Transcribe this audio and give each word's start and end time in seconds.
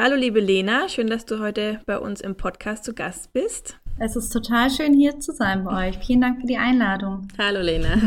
Hallo 0.00 0.14
liebe 0.14 0.38
Lena, 0.38 0.88
schön, 0.88 1.08
dass 1.08 1.26
du 1.26 1.40
heute 1.40 1.80
bei 1.84 1.98
uns 1.98 2.20
im 2.20 2.36
Podcast 2.36 2.84
zu 2.84 2.94
Gast 2.94 3.32
bist. 3.32 3.80
Es 3.98 4.14
ist 4.14 4.30
total 4.30 4.70
schön 4.70 4.94
hier 4.94 5.18
zu 5.18 5.32
sein 5.32 5.64
bei 5.64 5.88
euch. 5.88 5.98
Vielen 5.98 6.20
Dank 6.20 6.40
für 6.40 6.46
die 6.46 6.56
Einladung. 6.56 7.26
Hallo 7.36 7.60
Lena. 7.60 8.00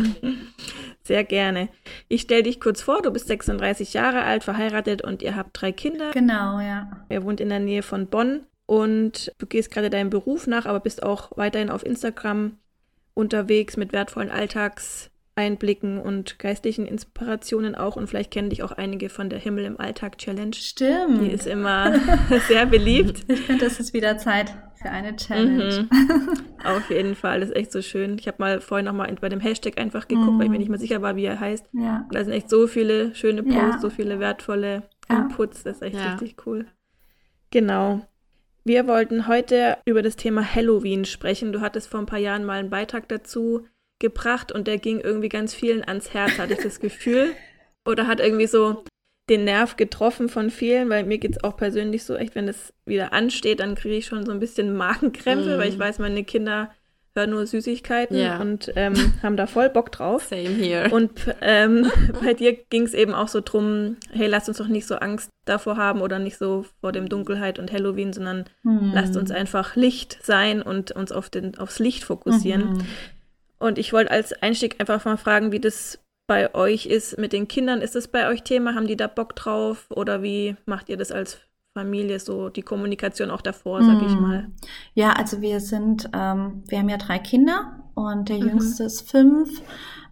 Sehr 1.03 1.25
gerne. 1.25 1.67
Ich 2.07 2.21
stelle 2.21 2.43
dich 2.43 2.61
kurz 2.61 2.81
vor, 2.81 3.01
du 3.01 3.11
bist 3.11 3.27
36 3.27 3.93
Jahre 3.93 4.21
alt, 4.21 4.45
verheiratet 4.45 5.01
und 5.01 5.21
ihr 5.21 5.35
habt 5.35 5.49
drei 5.51 5.73
Kinder. 5.73 6.11
Genau, 6.11 6.61
ja. 6.61 7.05
Ihr 7.09 7.25
wohnt 7.25 7.41
in 7.41 7.49
der 7.49 7.59
Nähe 7.59 7.83
von 7.83 8.07
Bonn 8.07 8.45
und 8.67 9.33
du 9.39 9.45
gehst 9.45 9.69
gerade 9.69 9.89
deinem 9.89 10.09
Beruf 10.09 10.47
nach, 10.47 10.65
aber 10.65 10.79
bist 10.79 11.03
auch 11.03 11.35
weiterhin 11.35 11.69
auf 11.69 11.85
Instagram 11.85 12.57
unterwegs 13.15 13.75
mit 13.75 13.91
wertvollen 13.91 14.31
Alltags 14.31 15.10
Einblicken 15.35 15.99
und 15.99 16.39
geistlichen 16.39 16.85
Inspirationen 16.85 17.75
auch. 17.75 17.95
Und 17.95 18.07
vielleicht 18.07 18.31
kennen 18.31 18.49
dich 18.49 18.63
auch 18.63 18.73
einige 18.73 19.09
von 19.09 19.29
der 19.29 19.39
Himmel 19.39 19.65
im 19.65 19.79
Alltag 19.79 20.17
Challenge. 20.17 20.53
Stimmt. 20.53 21.21
Die 21.21 21.31
ist 21.31 21.47
immer 21.47 21.93
sehr 22.47 22.65
beliebt. 22.65 23.23
Ich 23.27 23.41
finde, 23.41 23.65
das 23.65 23.79
ist 23.79 23.93
wieder 23.93 24.17
Zeit 24.17 24.53
für 24.81 24.89
eine 24.89 25.15
Challenge. 25.15 25.87
Mhm. 25.89 26.37
Auf 26.65 26.89
jeden 26.89 27.15
Fall, 27.15 27.39
das 27.39 27.49
ist 27.49 27.55
echt 27.55 27.71
so 27.71 27.81
schön. 27.81 28.17
Ich 28.19 28.27
habe 28.27 28.37
mal 28.39 28.61
vorhin 28.61 28.85
noch 28.85 28.93
mal 28.93 29.13
bei 29.21 29.29
dem 29.29 29.39
Hashtag 29.39 29.79
einfach 29.79 30.07
geguckt, 30.07 30.33
mhm. 30.33 30.37
weil 30.37 30.45
ich 30.45 30.49
mir 30.49 30.57
mhm. 30.57 30.61
nicht 30.61 30.69
mehr 30.69 30.79
sicher 30.79 31.01
war, 31.01 31.15
wie 31.15 31.25
er 31.25 31.39
heißt. 31.39 31.65
Ja. 31.73 32.07
Da 32.11 32.23
sind 32.23 32.33
echt 32.33 32.49
so 32.49 32.67
viele 32.67 33.15
schöne 33.15 33.43
Posts, 33.43 33.75
ja. 33.75 33.79
so 33.79 33.89
viele 33.89 34.19
wertvolle 34.19 34.83
Inputs. 35.09 35.63
Das 35.63 35.77
ist 35.77 35.81
echt 35.81 35.95
ja. 35.95 36.11
richtig 36.13 36.45
cool. 36.45 36.65
Genau. 37.51 38.01
Wir 38.63 38.87
wollten 38.87 39.27
heute 39.27 39.77
über 39.85 40.01
das 40.01 40.17
Thema 40.17 40.43
Halloween 40.43 41.05
sprechen. 41.05 41.51
Du 41.51 41.61
hattest 41.61 41.87
vor 41.87 41.99
ein 41.99 42.05
paar 42.05 42.19
Jahren 42.19 42.45
mal 42.45 42.59
einen 42.59 42.69
Beitrag 42.69 43.07
dazu 43.07 43.65
gebracht 44.01 44.51
und 44.51 44.67
der 44.67 44.77
ging 44.77 44.99
irgendwie 44.99 45.29
ganz 45.29 45.53
vielen 45.53 45.87
ans 45.87 46.13
Herz, 46.13 46.37
hatte 46.37 46.53
ich 46.53 46.59
das 46.59 46.81
Gefühl. 46.81 47.31
Oder 47.87 48.05
hat 48.05 48.19
irgendwie 48.19 48.47
so 48.47 48.83
den 49.29 49.45
Nerv 49.45 49.77
getroffen 49.77 50.29
von 50.29 50.49
vielen, 50.49 50.89
weil 50.89 51.05
mir 51.05 51.17
geht 51.17 51.37
es 51.37 51.43
auch 51.43 51.55
persönlich 51.55 52.03
so 52.03 52.15
echt, 52.15 52.35
wenn 52.35 52.47
es 52.47 52.73
wieder 52.85 53.13
ansteht, 53.13 53.61
dann 53.61 53.75
kriege 53.75 53.95
ich 53.95 54.05
schon 54.05 54.25
so 54.25 54.31
ein 54.31 54.39
bisschen 54.39 54.75
Magenkrämpfe, 54.75 55.55
mm. 55.55 55.59
weil 55.59 55.69
ich 55.69 55.79
weiß, 55.79 55.99
meine 55.99 56.23
Kinder 56.25 56.71
hören 57.15 57.31
nur 57.31 57.45
Süßigkeiten 57.45 58.15
yeah. 58.15 58.39
und 58.39 58.71
ähm, 58.75 58.93
haben 59.21 59.37
da 59.37 59.47
voll 59.47 59.69
Bock 59.69 59.91
drauf. 59.91 60.23
Same 60.25 60.49
here. 60.49 60.89
Und 60.93 61.11
ähm, 61.41 61.89
bei 62.23 62.33
dir 62.33 62.53
ging 62.53 62.83
es 62.83 62.93
eben 62.93 63.13
auch 63.13 63.27
so 63.27 63.41
drum, 63.41 63.97
hey, 64.11 64.27
lasst 64.27 64.47
uns 64.47 64.57
doch 64.57 64.67
nicht 64.67 64.87
so 64.87 64.95
Angst 64.95 65.29
davor 65.45 65.77
haben 65.77 66.01
oder 66.01 66.19
nicht 66.19 66.37
so 66.37 66.65
vor 66.79 66.91
dem 66.91 67.09
Dunkelheit 67.09 67.59
und 67.59 67.71
Halloween, 67.71 68.13
sondern 68.13 68.45
mm. 68.63 68.91
lasst 68.93 69.17
uns 69.17 69.31
einfach 69.31 69.75
Licht 69.75 70.19
sein 70.21 70.61
und 70.61 70.91
uns 70.91 71.11
auf 71.11 71.29
den, 71.29 71.57
aufs 71.57 71.79
Licht 71.79 72.03
fokussieren. 72.03 72.61
Mm 72.61 72.77
-hmm. 72.77 72.83
Und 73.61 73.77
ich 73.77 73.93
wollte 73.93 74.11
als 74.11 74.33
Einstieg 74.33 74.79
einfach 74.79 75.05
mal 75.05 75.17
fragen, 75.17 75.51
wie 75.51 75.59
das 75.59 75.99
bei 76.27 76.53
euch 76.55 76.87
ist 76.87 77.17
mit 77.17 77.31
den 77.31 77.47
Kindern. 77.47 77.81
Ist 77.81 77.95
das 77.95 78.07
bei 78.07 78.27
euch 78.27 78.43
Thema? 78.43 78.73
Haben 78.73 78.87
die 78.87 78.97
da 78.97 79.07
Bock 79.07 79.35
drauf? 79.35 79.85
Oder 79.89 80.23
wie 80.23 80.55
macht 80.65 80.89
ihr 80.89 80.97
das 80.97 81.11
als 81.11 81.37
Familie 81.73 82.19
so 82.19 82.49
die 82.49 82.63
Kommunikation 82.63 83.29
auch 83.29 83.41
davor, 83.41 83.83
sag 83.83 84.01
ich 84.01 84.13
hm. 84.13 84.21
mal? 84.21 84.47
Ja, 84.93 85.11
also 85.11 85.41
wir 85.41 85.59
sind, 85.59 86.09
ähm, 86.13 86.63
wir 86.67 86.79
haben 86.79 86.89
ja 86.89 86.97
drei 86.97 87.19
Kinder 87.19 87.83
und 87.93 88.29
der 88.29 88.39
mhm. 88.39 88.49
jüngste 88.49 88.83
ist 88.83 89.09
fünf, 89.09 89.61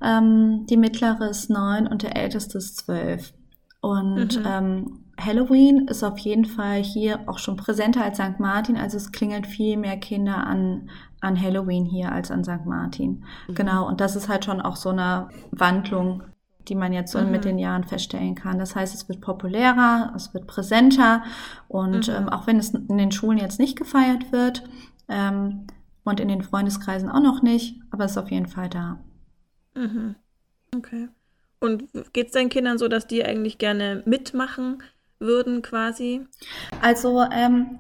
ähm, 0.02 0.66
die 0.70 0.78
mittlere 0.78 1.30
ist 1.30 1.50
neun 1.50 1.88
und 1.88 2.04
der 2.04 2.16
älteste 2.16 2.60
ist 2.60 2.78
zwölf. 2.78 3.34
Und 3.82 4.40
mhm. 4.40 4.46
ähm, 4.46 5.00
Halloween 5.20 5.88
ist 5.88 6.04
auf 6.04 6.18
jeden 6.20 6.46
Fall 6.46 6.82
hier 6.82 7.22
auch 7.28 7.40
schon 7.40 7.58
präsenter 7.58 8.04
als 8.04 8.18
St. 8.18 8.40
Martin. 8.40 8.78
Also 8.78 8.98
es 8.98 9.12
klingelt 9.12 9.48
viel 9.48 9.78
mehr 9.78 9.98
Kinder 9.98 10.46
an, 10.48 10.90
an 11.22 11.40
Halloween 11.40 11.86
hier 11.86 12.12
als 12.12 12.32
an 12.32 12.44
St. 12.44 12.66
Martin. 12.66 13.26
Mhm. 13.48 13.56
Genau. 13.56 13.88
Und 13.88 14.02
das 14.02 14.16
ist 14.16 14.30
halt 14.30 14.46
schon 14.46 14.62
auch 14.62 14.76
so 14.76 14.90
eine 14.90 15.30
Wandlung, 15.52 16.24
die 16.68 16.76
man 16.76 16.94
jetzt 16.94 17.12
so 17.12 17.20
mhm. 17.20 17.32
mit 17.32 17.46
den 17.46 17.60
Jahren 17.60 17.84
feststellen 17.84 18.36
kann. 18.36 18.60
Das 18.60 18.76
heißt, 18.76 18.94
es 18.94 19.10
wird 19.10 19.22
populärer, 19.22 20.14
es 20.16 20.34
wird 20.34 20.48
präsenter. 20.48 21.24
Und 21.68 22.08
mhm. 22.08 22.14
ähm, 22.16 22.30
auch 22.30 22.48
wenn 22.48 22.58
es 22.58 22.74
in 22.74 22.98
den 22.98 23.12
Schulen 23.12 23.38
jetzt 23.38 23.60
nicht 23.60 23.78
gefeiert 23.78 24.32
wird 24.32 24.64
ähm, 25.08 25.68
und 26.04 26.20
in 26.20 26.28
den 26.28 26.44
Freundeskreisen 26.44 27.10
auch 27.10 27.22
noch 27.22 27.42
nicht, 27.42 27.82
aber 27.92 28.06
es 28.06 28.12
ist 28.12 28.18
auf 28.18 28.32
jeden 28.32 28.48
Fall 28.48 28.70
da. 28.70 29.00
Mhm. 29.76 30.16
Okay. 30.76 31.10
Und 31.60 31.90
geht 32.14 32.28
es 32.28 32.34
deinen 32.34 32.50
Kindern 32.50 32.78
so, 32.78 32.88
dass 32.88 33.06
die 33.06 33.26
eigentlich 33.26 33.58
gerne 33.58 34.02
mitmachen? 34.06 34.82
Würden 35.20 35.62
quasi? 35.62 36.26
Also 36.82 37.22
ähm, 37.32 37.80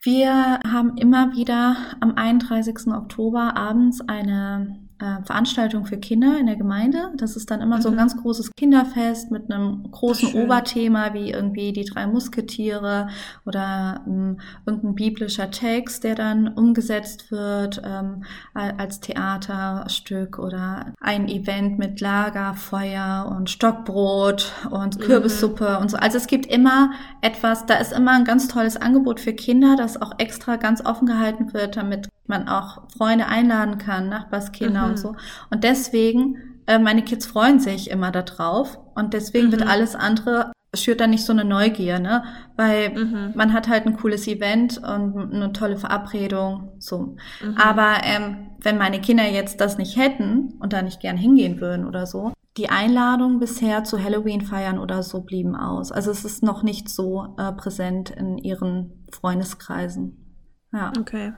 wir 0.00 0.60
haben 0.66 0.96
immer 0.98 1.32
wieder 1.34 1.76
am 2.00 2.16
31. 2.16 2.88
Oktober 2.88 3.56
abends 3.56 4.00
eine 4.06 4.83
äh, 4.98 5.22
Veranstaltung 5.24 5.86
für 5.86 5.96
Kinder 5.96 6.38
in 6.38 6.46
der 6.46 6.56
Gemeinde. 6.56 7.10
Das 7.16 7.36
ist 7.36 7.50
dann 7.50 7.60
immer 7.60 7.78
mhm. 7.78 7.82
so 7.82 7.88
ein 7.88 7.94
mhm. 7.94 7.98
ganz 7.98 8.16
großes 8.16 8.52
Kinderfest 8.56 9.30
mit 9.30 9.50
einem 9.50 9.90
großen 9.90 10.30
Schön. 10.30 10.44
Oberthema 10.44 11.14
wie 11.14 11.30
irgendwie 11.30 11.72
die 11.72 11.84
drei 11.84 12.06
Musketiere 12.06 13.08
oder 13.44 14.02
ähm, 14.06 14.38
irgendein 14.66 14.94
biblischer 14.94 15.50
Text, 15.50 16.04
der 16.04 16.14
dann 16.14 16.48
umgesetzt 16.48 17.30
wird 17.30 17.82
ähm, 17.84 18.24
als 18.54 19.00
Theaterstück 19.00 20.38
oder 20.38 20.92
ein 21.00 21.28
Event 21.28 21.78
mit 21.78 22.00
Lagerfeuer 22.00 23.32
und 23.36 23.50
Stockbrot 23.50 24.52
und 24.70 24.98
mhm. 24.98 25.02
Kürbissuppe 25.02 25.76
mhm. 25.76 25.82
und 25.82 25.90
so. 25.90 25.96
Also 25.96 26.18
es 26.18 26.26
gibt 26.26 26.46
immer 26.46 26.92
etwas, 27.20 27.66
da 27.66 27.74
ist 27.74 27.92
immer 27.92 28.12
ein 28.12 28.24
ganz 28.24 28.48
tolles 28.48 28.76
Angebot 28.76 29.20
für 29.20 29.32
Kinder, 29.32 29.76
das 29.76 30.00
auch 30.00 30.12
extra 30.18 30.56
ganz 30.56 30.84
offen 30.84 31.06
gehalten 31.06 31.52
wird, 31.52 31.76
damit 31.76 32.08
man 32.26 32.48
auch 32.48 32.88
Freunde 32.96 33.26
einladen 33.26 33.78
kann, 33.78 34.08
Nachbarskinder 34.08 34.84
mhm. 34.84 34.90
und 34.90 34.98
so. 34.98 35.16
Und 35.50 35.64
deswegen, 35.64 36.60
äh, 36.66 36.78
meine 36.78 37.02
Kids 37.02 37.26
freuen 37.26 37.60
sich 37.60 37.90
immer 37.90 38.10
darauf 38.10 38.78
und 38.94 39.14
deswegen 39.14 39.48
mhm. 39.48 39.52
wird 39.52 39.66
alles 39.66 39.94
andere 39.94 40.52
schürt 40.76 41.00
dann 41.00 41.10
nicht 41.10 41.24
so 41.24 41.32
eine 41.32 41.44
Neugier, 41.44 41.98
ne? 41.98 42.24
Weil 42.56 42.90
mhm. 42.90 43.32
man 43.34 43.52
hat 43.52 43.68
halt 43.68 43.86
ein 43.86 43.96
cooles 43.96 44.26
Event 44.26 44.78
und 44.78 45.32
eine 45.32 45.52
tolle 45.52 45.76
Verabredung, 45.76 46.72
so. 46.78 47.16
Mhm. 47.42 47.56
Aber 47.56 47.98
ähm, 48.02 48.50
wenn 48.60 48.78
meine 48.78 49.00
Kinder 49.00 49.24
jetzt 49.24 49.60
das 49.60 49.78
nicht 49.78 49.96
hätten 49.96 50.54
und 50.58 50.72
da 50.72 50.82
nicht 50.82 51.00
gern 51.00 51.16
hingehen 51.16 51.60
würden 51.60 51.86
oder 51.86 52.06
so, 52.06 52.32
die 52.56 52.70
Einladungen 52.70 53.40
bisher 53.40 53.84
zu 53.84 54.02
Halloween 54.02 54.40
feiern 54.40 54.78
oder 54.78 55.02
so 55.02 55.22
blieben 55.22 55.56
aus. 55.56 55.90
Also 55.90 56.10
es 56.10 56.24
ist 56.24 56.42
noch 56.42 56.62
nicht 56.62 56.88
so 56.88 57.34
äh, 57.36 57.52
präsent 57.52 58.10
in 58.10 58.38
ihren 58.38 59.04
Freundeskreisen. 59.12 60.38
Ja. 60.72 60.92
Okay. 60.98 61.32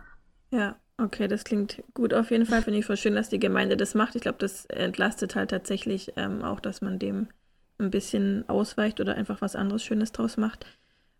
Ja, 0.50 0.76
okay, 0.98 1.28
das 1.28 1.44
klingt 1.44 1.82
gut 1.94 2.14
auf 2.14 2.30
jeden 2.30 2.46
Fall. 2.46 2.62
Finde 2.62 2.78
ich 2.78 2.86
voll 2.86 2.96
schön, 2.96 3.14
dass 3.14 3.28
die 3.28 3.38
Gemeinde 3.38 3.76
das 3.76 3.94
macht. 3.94 4.14
Ich 4.14 4.22
glaube, 4.22 4.38
das 4.38 4.66
entlastet 4.66 5.34
halt 5.34 5.50
tatsächlich 5.50 6.12
ähm, 6.16 6.42
auch, 6.42 6.60
dass 6.60 6.80
man 6.80 6.98
dem 6.98 7.28
ein 7.78 7.90
bisschen 7.90 8.48
ausweicht 8.48 9.00
oder 9.00 9.14
einfach 9.16 9.40
was 9.40 9.56
anderes 9.56 9.84
Schönes 9.84 10.12
draus 10.12 10.36
macht. 10.36 10.66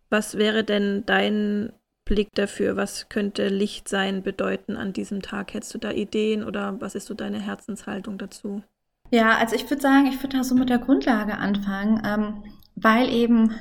Was 0.09 0.39
wäre 0.39 0.65
denn 0.65 1.05
dein 1.07 1.73
Blick 2.05 2.35
dafür? 2.35 2.77
Was 2.77 3.09
könnte 3.09 3.49
Licht 3.49 3.89
sein 3.89 4.23
bedeuten 4.23 4.77
an 4.77 4.93
diesem 4.93 5.21
Tag? 5.21 5.53
Hättest 5.53 5.75
du 5.75 5.79
da 5.79 5.91
Ideen 5.91 6.45
oder 6.45 6.81
was 6.81 6.95
ist 6.95 7.07
so 7.07 7.15
deine 7.15 7.41
Herzenshaltung 7.41 8.17
dazu? 8.17 8.63
Ja, 9.11 9.37
also 9.37 9.55
ich 9.55 9.69
würde 9.69 9.83
sagen, 9.83 10.07
ich 10.07 10.23
würde 10.23 10.39
da 10.39 10.45
so 10.45 10.55
mit 10.55 10.69
der 10.69 10.79
Grundlage 10.79 11.37
anfangen, 11.37 12.03
ähm, 12.05 12.45
weil 12.75 13.13
eben, 13.13 13.53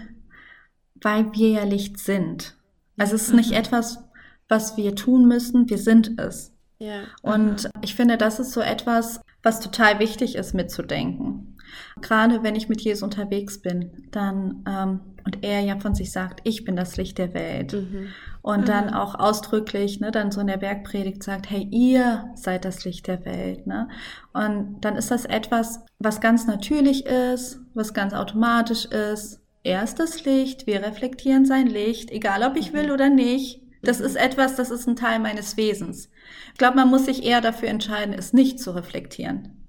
weil 0.96 1.34
wir 1.34 1.50
ja 1.50 1.64
Licht 1.64 2.00
sind. 2.00 2.56
Also 2.98 3.16
es 3.16 3.24
ist 3.24 3.34
nicht 3.34 3.52
mhm. 3.52 3.58
etwas, 3.58 4.05
was 4.48 4.78
wir 4.78 4.96
tun 4.96 5.28
müssen, 5.28 5.70
wir 5.70 5.78
sind 5.78 6.20
es. 6.20 6.54
Ja. 6.78 7.04
Und 7.22 7.70
ich 7.82 7.96
finde, 7.96 8.18
das 8.18 8.40
ist 8.40 8.52
so 8.52 8.62
etwas, 8.62 9.22
was 9.44 9.60
total 9.60 10.00
wichtig 10.00 10.36
ist 10.36 10.54
mitzudenken. 10.54 11.58
Gerade 12.02 12.44
wenn 12.44 12.56
ich 12.56 12.70
mit 12.70 12.82
Jesus 12.82 13.04
unterwegs 13.04 13.62
bin, 13.62 14.08
dann 14.12 14.64
ähm, 14.68 15.00
und 15.26 15.44
er 15.44 15.62
ja 15.62 15.80
von 15.80 15.96
sich 15.96 16.12
sagt, 16.12 16.42
ich 16.44 16.64
bin 16.66 16.76
das 16.76 16.98
Licht 16.98 17.18
der 17.18 17.34
Welt. 17.34 17.74
Mhm. 17.74 18.10
Und 18.44 18.62
mhm. 18.62 18.66
dann 18.66 18.94
auch 18.94 19.16
ausdrücklich, 19.16 20.00
ne, 20.00 20.12
dann 20.12 20.32
so 20.32 20.40
in 20.40 20.48
der 20.48 20.58
Bergpredigt 20.58 21.24
sagt, 21.24 21.50
hey, 21.50 21.68
ihr 21.72 22.30
seid 22.36 22.64
das 22.64 22.86
Licht 22.86 23.08
der 23.08 23.26
Welt. 23.26 23.66
Ne? 23.66 23.90
Und 24.34 24.82
dann 24.82 24.96
ist 24.96 25.10
das 25.10 25.26
etwas, 25.26 25.84
was 25.98 26.22
ganz 26.22 26.46
natürlich 26.46 27.08
ist, 27.08 27.60
was 27.74 27.96
ganz 27.96 28.14
automatisch 28.14 28.86
ist. 28.86 29.42
Er 29.64 29.84
ist 29.84 30.00
das 30.00 30.24
Licht, 30.26 30.68
wir 30.68 30.84
reflektieren 30.84 31.46
sein 31.46 31.66
Licht, 31.66 32.12
egal 32.12 32.44
ob 32.44 32.56
ich 32.56 32.72
will 32.72 32.88
mhm. 32.88 32.94
oder 32.94 33.10
nicht. 33.10 33.65
Das 33.88 34.00
ist 34.00 34.16
etwas, 34.16 34.56
das 34.56 34.72
ist 34.72 34.88
ein 34.88 34.96
Teil 34.96 35.20
meines 35.20 35.58
Wesens. 35.58 36.10
Ich 36.52 36.58
glaube, 36.58 36.76
man 36.76 36.90
muss 36.90 37.06
sich 37.06 37.24
eher 37.24 37.42
dafür 37.42 37.70
entscheiden, 37.70 38.14
es 38.14 38.34
nicht 38.34 38.60
zu 38.60 38.72
reflektieren. 38.72 39.66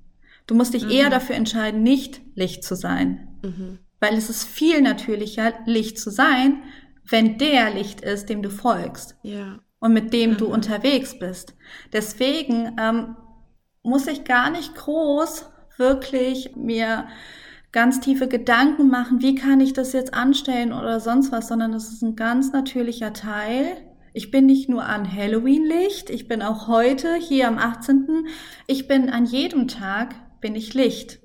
Du 0.46 0.54
musst 0.54 0.74
dich 0.74 0.84
mhm. 0.84 0.90
eher 0.90 1.10
dafür 1.10 1.36
entscheiden, 1.36 1.82
nicht 1.82 2.20
Licht 2.34 2.64
zu 2.64 2.74
sein. 2.76 3.38
Mhm. 3.42 3.78
Weil 4.00 4.14
es 4.14 4.30
ist 4.30 4.44
viel 4.44 4.82
natürlicher, 4.82 5.52
Licht 5.64 5.98
zu 5.98 6.10
sein, 6.10 6.62
wenn 7.08 7.38
der 7.38 7.72
Licht 7.72 8.00
ist, 8.00 8.28
dem 8.28 8.42
du 8.42 8.50
folgst. 8.50 9.16
Ja. 9.22 9.58
Und 9.78 9.92
mit 9.92 10.12
dem 10.12 10.32
mhm. 10.32 10.36
du 10.38 10.46
unterwegs 10.46 11.18
bist. 11.18 11.54
Deswegen 11.92 12.76
ähm, 12.80 13.16
muss 13.82 14.06
ich 14.06 14.24
gar 14.24 14.50
nicht 14.50 14.74
groß 14.74 15.46
wirklich 15.76 16.56
mir 16.56 17.06
ganz 17.72 18.00
tiefe 18.00 18.26
Gedanken 18.26 18.88
machen, 18.88 19.20
wie 19.20 19.34
kann 19.34 19.60
ich 19.60 19.74
das 19.74 19.92
jetzt 19.92 20.14
anstellen 20.14 20.72
oder 20.72 20.98
sonst 20.98 21.30
was, 21.30 21.48
sondern 21.48 21.74
es 21.74 21.92
ist 21.92 22.02
ein 22.02 22.16
ganz 22.16 22.52
natürlicher 22.52 23.12
Teil. 23.12 23.76
Ich 24.16 24.30
bin 24.30 24.46
nicht 24.46 24.70
nur 24.70 24.82
an 24.82 25.14
Halloween 25.14 25.66
Licht, 25.66 26.08
ich 26.08 26.26
bin 26.26 26.40
auch 26.40 26.68
heute 26.68 27.16
hier 27.16 27.48
am 27.48 27.58
18. 27.58 28.26
Ich 28.66 28.88
bin 28.88 29.10
an 29.10 29.26
jedem 29.26 29.68
Tag 29.68 30.14
bin 30.40 30.54
ich 30.54 30.72
Licht. 30.72 31.18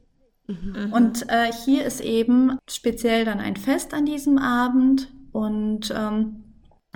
Mhm. 0.47 0.91
Und 0.91 1.29
äh, 1.29 1.53
hier 1.53 1.85
ist 1.85 2.01
eben 2.01 2.57
speziell 2.69 3.23
dann 3.23 3.39
ein 3.39 3.55
Fest 3.55 3.93
an 3.93 4.05
diesem 4.05 4.37
Abend. 4.37 5.07
Und 5.31 5.93
ähm, 5.95 6.43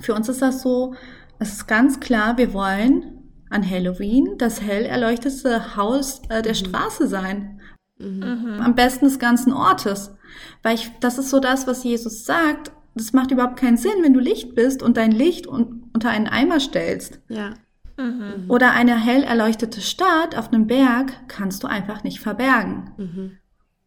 für 0.01 0.13
uns 0.13 0.27
ist 0.27 0.41
das 0.41 0.61
so, 0.61 0.95
es 1.39 1.53
ist 1.53 1.67
ganz 1.67 2.01
klar, 2.01 2.37
wir 2.37 2.53
wollen 2.53 3.31
an 3.49 3.67
Halloween 3.67 4.37
das 4.37 4.61
hell 4.61 4.83
erleuchtete 4.83 5.77
Haus 5.77 6.23
äh, 6.27 6.41
der 6.41 6.51
mhm. 6.51 6.57
Straße 6.57 7.07
sein. 7.07 7.61
Mhm. 7.99 8.59
Am 8.61 8.75
besten 8.75 9.05
des 9.05 9.17
ganzen 9.17 9.53
Ortes. 9.53 10.13
Weil 10.61 10.75
ich, 10.75 10.91
das 10.99 11.17
ist 11.17 11.29
so 11.29 11.39
das, 11.39 11.67
was 11.67 11.85
Jesus 11.85 12.25
sagt. 12.25 12.73
Das 12.95 13.11
macht 13.11 13.31
überhaupt 13.31 13.57
keinen 13.57 13.77
Sinn, 13.77 14.01
wenn 14.01 14.13
du 14.13 14.21
Licht 14.21 14.55
bist 14.55 14.81
und 14.81 14.97
dein 14.97 15.11
Licht 15.11 15.47
un 15.47 15.83
unter 15.93 16.09
einen 16.09 16.27
Eimer 16.27 16.59
stellst. 16.59 17.21
Ja. 17.29 17.53
Mhm. 17.97 18.49
Oder 18.49 18.71
eine 18.71 18.97
hell 18.97 19.23
erleuchtete 19.23 19.79
Stadt 19.79 20.37
auf 20.37 20.51
einem 20.51 20.67
Berg 20.67 21.13
kannst 21.29 21.63
du 21.63 21.67
einfach 21.67 22.03
nicht 22.03 22.19
verbergen. 22.19 22.91
Mhm. 22.97 23.37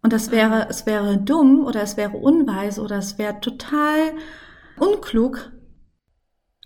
Und 0.02 0.12
das 0.12 0.30
wäre, 0.30 0.68
es 0.70 0.86
wäre 0.86 1.18
dumm 1.18 1.66
oder 1.66 1.82
es 1.82 1.96
wäre 1.96 2.16
unweise 2.16 2.80
oder 2.80 2.96
es 2.96 3.18
wäre 3.18 3.40
total 3.40 4.12
unklug, 4.78 5.52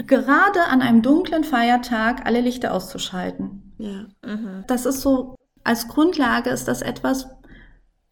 gerade 0.06 0.64
an 0.66 0.82
einem 0.82 1.02
dunklen 1.02 1.42
Feiertag 1.42 2.24
alle 2.26 2.40
Lichter 2.40 2.72
auszuschalten. 2.72 3.74
Ja. 3.78 4.06
Mhm. 4.24 4.64
Das 4.68 4.86
ist 4.86 5.00
so, 5.00 5.34
als 5.64 5.88
Grundlage 5.88 6.50
ist 6.50 6.68
das 6.68 6.82
etwas, 6.82 7.26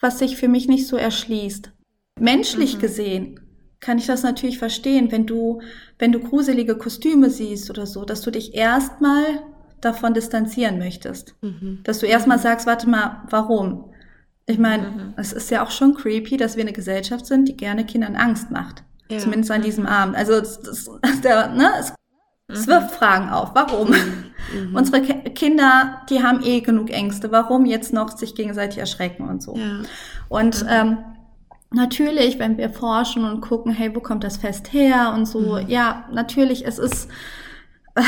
was 0.00 0.18
sich 0.18 0.36
für 0.36 0.48
mich 0.48 0.66
nicht 0.66 0.88
so 0.88 0.96
erschließt. 0.96 1.70
Menschlich 2.18 2.76
mhm. 2.76 2.80
gesehen 2.80 3.49
kann 3.80 3.98
ich 3.98 4.06
das 4.06 4.22
natürlich 4.22 4.58
verstehen, 4.58 5.10
wenn 5.10 5.26
du, 5.26 5.60
wenn 5.98 6.12
du 6.12 6.20
gruselige 6.20 6.76
Kostüme 6.76 7.30
siehst 7.30 7.70
oder 7.70 7.86
so, 7.86 8.04
dass 8.04 8.20
du 8.20 8.30
dich 8.30 8.54
erstmal 8.54 9.24
davon 9.80 10.12
distanzieren 10.12 10.78
möchtest. 10.78 11.34
Mhm. 11.40 11.80
Dass 11.84 11.98
du 11.98 12.06
erstmal 12.06 12.36
mhm. 12.36 12.42
sagst, 12.42 12.66
warte 12.66 12.88
mal, 12.88 13.22
warum? 13.30 13.92
Ich 14.46 14.58
meine, 14.58 14.88
mhm. 14.88 15.14
es 15.16 15.32
ist 15.32 15.50
ja 15.50 15.64
auch 15.64 15.70
schon 15.70 15.94
creepy, 15.94 16.36
dass 16.36 16.56
wir 16.56 16.64
eine 16.64 16.72
Gesellschaft 16.72 17.24
sind, 17.24 17.48
die 17.48 17.56
gerne 17.56 17.86
Kindern 17.86 18.16
Angst 18.16 18.50
macht. 18.50 18.84
Ja. 19.08 19.18
Zumindest 19.18 19.50
an 19.50 19.62
diesem 19.62 19.84
mhm. 19.84 19.90
Abend. 19.90 20.16
Also 20.16 20.38
das, 20.40 20.60
das, 20.60 20.90
der, 21.24 21.48
ne, 21.48 21.70
es, 21.78 21.94
es 22.48 22.66
mhm. 22.66 22.72
wirft 22.72 22.90
Fragen 22.92 23.30
auf. 23.30 23.54
Warum? 23.54 23.90
Mhm. 23.90 24.74
Unsere 24.74 25.00
Kinder, 25.00 26.02
die 26.10 26.22
haben 26.22 26.42
eh 26.44 26.60
genug 26.60 26.90
Ängste. 26.90 27.32
Warum 27.32 27.64
jetzt 27.64 27.92
noch 27.94 28.10
sich 28.10 28.34
gegenseitig 28.34 28.78
erschrecken 28.78 29.28
und 29.28 29.42
so? 29.42 29.56
Ja. 29.56 29.80
Und 30.28 30.66
ähm, 30.68 30.98
natürlich, 31.72 32.38
wenn 32.38 32.58
wir 32.58 32.70
forschen 32.70 33.24
und 33.24 33.40
gucken, 33.40 33.72
hey, 33.72 33.94
wo 33.94 34.00
kommt 34.00 34.24
das 34.24 34.36
Fest 34.36 34.72
her 34.72 35.12
und 35.14 35.26
so, 35.26 35.40
mhm. 35.40 35.68
ja, 35.68 36.08
natürlich, 36.12 36.66
es 36.66 36.78
ist, 36.78 37.08
äh, 37.94 38.02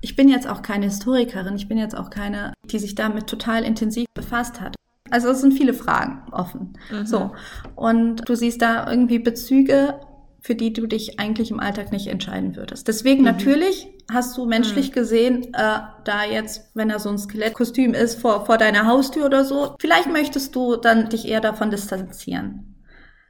ich 0.00 0.16
bin 0.16 0.28
jetzt 0.28 0.48
auch 0.48 0.62
keine 0.62 0.86
Historikerin, 0.86 1.56
ich 1.56 1.68
bin 1.68 1.78
jetzt 1.78 1.96
auch 1.96 2.10
keine, 2.10 2.52
die 2.64 2.78
sich 2.78 2.94
damit 2.94 3.26
total 3.26 3.64
intensiv 3.64 4.06
befasst 4.14 4.60
hat. 4.60 4.74
Also 5.10 5.28
es 5.30 5.40
sind 5.40 5.54
viele 5.54 5.74
Fragen 5.74 6.22
offen. 6.32 6.74
Mhm. 6.90 7.06
So. 7.06 7.30
Und 7.74 8.28
du 8.28 8.34
siehst 8.34 8.60
da 8.60 8.90
irgendwie 8.90 9.18
Bezüge, 9.18 10.00
für 10.40 10.54
die 10.54 10.72
du 10.72 10.86
dich 10.86 11.18
eigentlich 11.18 11.50
im 11.50 11.60
Alltag 11.60 11.92
nicht 11.92 12.06
entscheiden 12.06 12.56
würdest. 12.56 12.88
Deswegen 12.88 13.20
mhm. 13.20 13.26
natürlich 13.26 13.88
hast 14.10 14.36
du 14.36 14.46
menschlich 14.46 14.90
mhm. 14.90 14.94
gesehen, 14.94 15.54
äh, 15.54 15.80
da 16.04 16.24
jetzt, 16.30 16.70
wenn 16.74 16.90
er 16.90 16.98
so 16.98 17.08
ein 17.08 17.18
Skelettkostüm 17.18 17.94
ist, 17.94 18.20
vor, 18.20 18.46
vor 18.46 18.58
deiner 18.58 18.86
Haustür 18.86 19.26
oder 19.26 19.44
so, 19.44 19.76
vielleicht 19.80 20.10
möchtest 20.10 20.54
du 20.54 20.76
dann 20.76 21.08
dich 21.08 21.26
eher 21.26 21.40
davon 21.40 21.70
distanzieren. 21.70 22.67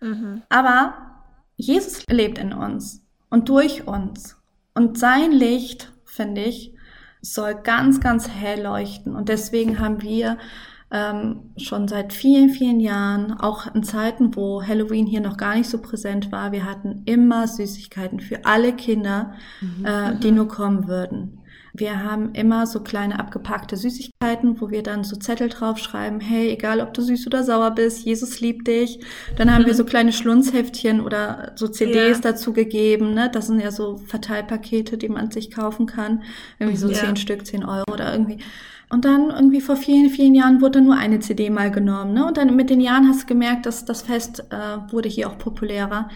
Mhm. 0.00 0.42
Aber 0.48 0.94
Jesus 1.56 2.04
lebt 2.08 2.38
in 2.38 2.52
uns 2.52 3.02
und 3.30 3.48
durch 3.48 3.86
uns. 3.86 4.36
Und 4.74 4.98
sein 4.98 5.32
Licht, 5.32 5.92
finde 6.04 6.42
ich, 6.42 6.74
soll 7.20 7.54
ganz, 7.54 8.00
ganz 8.00 8.28
hell 8.28 8.62
leuchten. 8.62 9.16
Und 9.16 9.28
deswegen 9.28 9.80
haben 9.80 10.02
wir 10.02 10.38
ähm, 10.90 11.50
schon 11.56 11.88
seit 11.88 12.12
vielen, 12.12 12.50
vielen 12.50 12.80
Jahren, 12.80 13.32
auch 13.32 13.74
in 13.74 13.82
Zeiten, 13.82 14.34
wo 14.34 14.62
Halloween 14.62 15.06
hier 15.06 15.20
noch 15.20 15.36
gar 15.36 15.56
nicht 15.56 15.68
so 15.68 15.78
präsent 15.78 16.32
war, 16.32 16.52
wir 16.52 16.64
hatten 16.64 17.02
immer 17.04 17.46
Süßigkeiten 17.46 18.20
für 18.20 18.44
alle 18.46 18.72
Kinder, 18.72 19.34
mhm. 19.60 19.84
äh, 19.84 20.16
die 20.18 20.30
nur 20.30 20.48
kommen 20.48 20.88
würden. 20.88 21.40
Wir 21.78 22.02
haben 22.02 22.34
immer 22.34 22.66
so 22.66 22.80
kleine 22.80 23.18
abgepackte 23.18 23.76
Süßigkeiten, 23.76 24.60
wo 24.60 24.70
wir 24.70 24.82
dann 24.82 25.04
so 25.04 25.16
Zettel 25.16 25.48
draufschreiben, 25.48 26.20
hey, 26.20 26.50
egal 26.50 26.80
ob 26.80 26.92
du 26.92 27.02
süß 27.02 27.26
oder 27.26 27.44
sauer 27.44 27.70
bist, 27.70 28.04
Jesus 28.04 28.40
liebt 28.40 28.66
dich. 28.66 29.00
Dann 29.36 29.52
haben 29.52 29.62
mhm. 29.62 29.66
wir 29.66 29.74
so 29.74 29.84
kleine 29.84 30.12
Schlunzheftchen 30.12 31.00
oder 31.00 31.52
so 31.54 31.68
CDs 31.68 32.18
ja. 32.18 32.32
dazu 32.32 32.52
gegeben. 32.52 33.14
Ne? 33.14 33.30
Das 33.32 33.46
sind 33.46 33.60
ja 33.60 33.70
so 33.70 33.96
Verteilpakete, 33.96 34.98
die 34.98 35.08
man 35.08 35.30
sich 35.30 35.50
kaufen 35.50 35.86
kann. 35.86 36.24
Irgendwie 36.58 36.78
so 36.78 36.88
ja. 36.88 36.94
zehn 36.94 37.16
Stück, 37.16 37.46
zehn 37.46 37.64
Euro 37.64 37.92
oder 37.92 38.12
irgendwie. 38.12 38.38
Und 38.90 39.04
dann 39.04 39.30
irgendwie 39.30 39.60
vor 39.60 39.76
vielen, 39.76 40.10
vielen 40.10 40.34
Jahren 40.34 40.60
wurde 40.60 40.80
nur 40.80 40.96
eine 40.96 41.20
CD 41.20 41.50
mal 41.50 41.70
genommen. 41.70 42.14
Ne? 42.14 42.26
Und 42.26 42.36
dann 42.36 42.56
mit 42.56 42.70
den 42.70 42.80
Jahren 42.80 43.06
hast 43.06 43.22
du 43.22 43.26
gemerkt, 43.26 43.66
dass 43.66 43.84
das 43.84 44.02
Fest 44.02 44.44
äh, 44.50 44.92
wurde 44.92 45.08
hier 45.08 45.28
auch 45.28 45.38
populärer. 45.38 46.08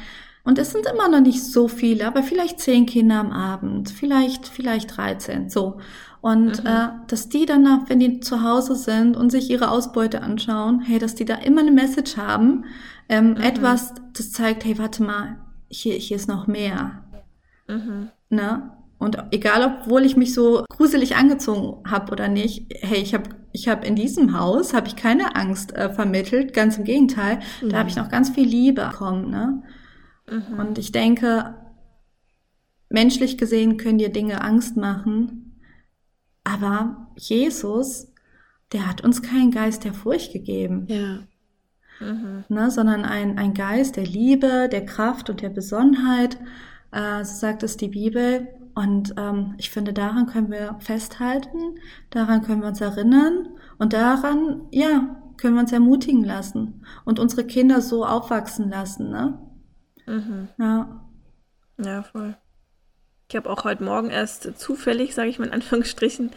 Und 0.45 0.59
es 0.59 0.73
sind 0.73 0.87
immer 0.87 1.09
noch 1.09 1.21
nicht 1.21 1.45
so 1.45 1.69
viele, 1.69 2.07
aber 2.07 2.23
vielleicht 2.23 2.59
zehn 2.59 2.87
Kinder 2.87 3.21
am 3.21 3.31
Abend, 3.31 3.91
vielleicht, 3.91 4.49
vielleicht 4.49 4.97
13, 4.97 5.49
so. 5.49 5.79
Und 6.21 6.63
mhm. 6.63 6.67
äh, 6.67 6.89
dass 7.07 7.29
die 7.29 7.47
dann, 7.47 7.85
wenn 7.89 8.01
die 8.01 8.21
zu 8.21 8.43
Hause 8.43 8.77
sind 8.77 9.17
und 9.17 9.31
sich 9.31 9.51
ihre 9.51 9.71
Ausbeute 9.71 10.23
anschauen, 10.23 10.81
hey, 10.81 10.99
dass 10.99 11.15
die 11.15 11.25
da 11.25 11.35
immer 11.35 11.61
eine 11.61 11.73
Message 11.73 12.17
haben, 12.17 12.65
ähm, 13.09 13.31
mhm. 13.31 13.37
etwas, 13.37 13.95
das 14.15 14.33
zeigt, 14.33 14.65
hey, 14.65 14.79
warte 14.79 15.03
mal, 15.03 15.39
hier, 15.69 15.95
hier 15.95 16.17
ist 16.17 16.29
noch 16.29 16.47
mehr. 16.47 17.05
Mhm. 17.69 18.11
Ne? 18.31 18.71
Und 18.99 19.19
egal, 19.33 19.79
obwohl 19.81 20.05
ich 20.05 20.17
mich 20.17 20.33
so 20.33 20.65
gruselig 20.69 21.17
angezogen 21.17 21.83
habe 21.91 22.13
oder 22.13 22.29
nicht, 22.29 22.67
hey, 22.83 22.99
ich 22.99 23.15
habe 23.15 23.31
ich 23.51 23.69
hab 23.69 23.85
in 23.85 23.97
diesem 23.97 24.39
Haus 24.39 24.73
habe 24.75 24.87
ich 24.87 24.97
keine 24.97 25.37
Angst 25.37 25.75
äh, 25.75 25.91
vermittelt, 25.91 26.55
ganz 26.55 26.79
im 26.79 26.85
Gegenteil, 26.85 27.41
da 27.69 27.79
habe 27.79 27.89
ich 27.89 27.97
noch 27.97 28.09
ganz 28.09 28.31
viel 28.31 28.47
Liebe 28.47 28.89
bekommen, 28.91 29.29
ne? 29.29 29.63
Mhm. 30.33 30.59
Und 30.59 30.79
ich 30.79 30.93
denke, 30.93 31.55
menschlich 32.89 33.39
gesehen 33.39 33.77
können 33.77 33.99
dir 33.99 34.11
Dinge 34.11 34.43
Angst 34.43 34.77
machen, 34.77 35.61
aber 36.45 37.09
Jesus, 37.17 38.13
der 38.73 38.89
hat 38.89 39.03
uns 39.03 39.23
keinen 39.23 39.51
Geist 39.51 39.85
der 39.85 39.95
Furcht 39.95 40.33
gegeben. 40.33 40.87
Ja. 40.89 41.19
Mhm. 42.01 42.45
Ne, 42.49 42.71
sondern 42.71 43.05
ein, 43.05 43.39
ein 43.39 43.55
Geist 43.55 43.97
der 43.97 44.07
Liebe, 44.07 44.69
der 44.71 44.85
Kraft 44.85 45.31
und 45.31 45.41
der 45.41 45.51
Besonnenheit, 45.51 46.39
äh, 46.91 47.25
so 47.25 47.35
sagt 47.37 47.63
es 47.63 47.77
die 47.77 47.89
Bibel. 47.89 48.49
Und 48.75 49.15
ähm, 49.19 49.55
ich 49.59 49.71
finde, 49.71 49.93
daran 49.93 50.27
können 50.27 50.51
wir 50.51 50.77
festhalten, 50.81 51.77
daran 52.11 52.43
können 52.43 52.63
wir 52.63 52.69
uns 52.69 52.81
erinnern 52.81 53.51
und 53.79 53.93
daran, 53.93 54.63
ja, 54.71 55.17
können 55.37 55.55
wir 55.55 55.61
uns 55.61 55.73
ermutigen 55.73 56.25
lassen 56.25 56.83
und 57.05 57.19
unsere 57.19 57.45
Kinder 57.45 57.83
so 57.83 58.05
aufwachsen 58.07 58.71
lassen, 58.71 59.11
ne? 59.11 59.39
Mhm. 60.07 60.49
Ja. 60.59 61.01
Ja, 61.79 62.03
voll. 62.03 62.37
Ich 63.29 63.37
habe 63.37 63.49
auch 63.49 63.65
heute 63.65 63.83
Morgen 63.83 64.11
erst 64.11 64.59
zufällig, 64.59 65.15
sage 65.15 65.31
ich 65.31 65.39
mal 65.39 65.47
in 65.47 65.55
Anführungsstrichen, 65.55 66.31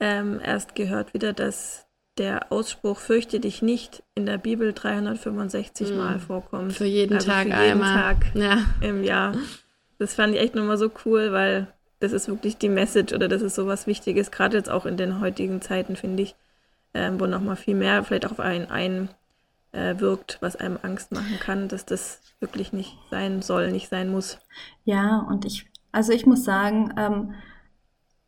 ähm, 0.00 0.40
erst 0.42 0.74
gehört 0.74 1.14
wieder, 1.14 1.32
dass 1.32 1.86
der 2.18 2.52
Ausspruch 2.52 2.98
Fürchte 2.98 3.40
dich 3.40 3.62
nicht 3.62 4.02
in 4.14 4.26
der 4.26 4.38
Bibel 4.38 4.72
365 4.72 5.90
mhm. 5.90 5.96
Mal 5.96 6.18
vorkommt. 6.20 6.72
Für 6.74 6.84
jeden 6.84 7.14
also 7.14 7.26
Tag 7.26 7.44
für 7.44 7.48
jeden 7.48 7.82
einmal. 7.82 7.94
Tag 7.94 8.34
ja. 8.34 8.58
im 8.80 9.02
Jahr. 9.02 9.34
Das 9.98 10.14
fand 10.14 10.34
ich 10.34 10.40
echt 10.40 10.54
nochmal 10.54 10.78
so 10.78 10.90
cool, 11.04 11.32
weil 11.32 11.72
das 12.00 12.12
ist 12.12 12.28
wirklich 12.28 12.58
die 12.58 12.68
Message 12.68 13.12
oder 13.12 13.28
das 13.28 13.42
ist 13.42 13.54
so 13.54 13.66
was 13.66 13.86
Wichtiges, 13.86 14.30
gerade 14.30 14.56
jetzt 14.56 14.70
auch 14.70 14.86
in 14.86 14.96
den 14.96 15.20
heutigen 15.20 15.60
Zeiten, 15.62 15.96
finde 15.96 16.24
ich, 16.24 16.36
ähm, 16.92 17.18
wo 17.18 17.26
nochmal 17.26 17.56
viel 17.56 17.74
mehr 17.74 18.04
vielleicht 18.04 18.26
auch 18.26 18.32
auf 18.32 18.40
einen, 18.40 18.70
einen 18.70 19.08
äh, 19.74 20.00
wirkt, 20.00 20.38
was 20.40 20.56
einem 20.56 20.78
Angst 20.82 21.12
machen 21.12 21.38
kann, 21.40 21.68
dass 21.68 21.84
das 21.84 22.20
wirklich 22.40 22.72
nicht 22.72 22.96
sein 23.10 23.42
soll, 23.42 23.70
nicht 23.70 23.88
sein 23.88 24.10
muss. 24.10 24.38
Ja, 24.84 25.18
und 25.18 25.44
ich, 25.44 25.66
also 25.92 26.12
ich 26.12 26.26
muss 26.26 26.44
sagen, 26.44 26.92
ähm, 26.96 27.34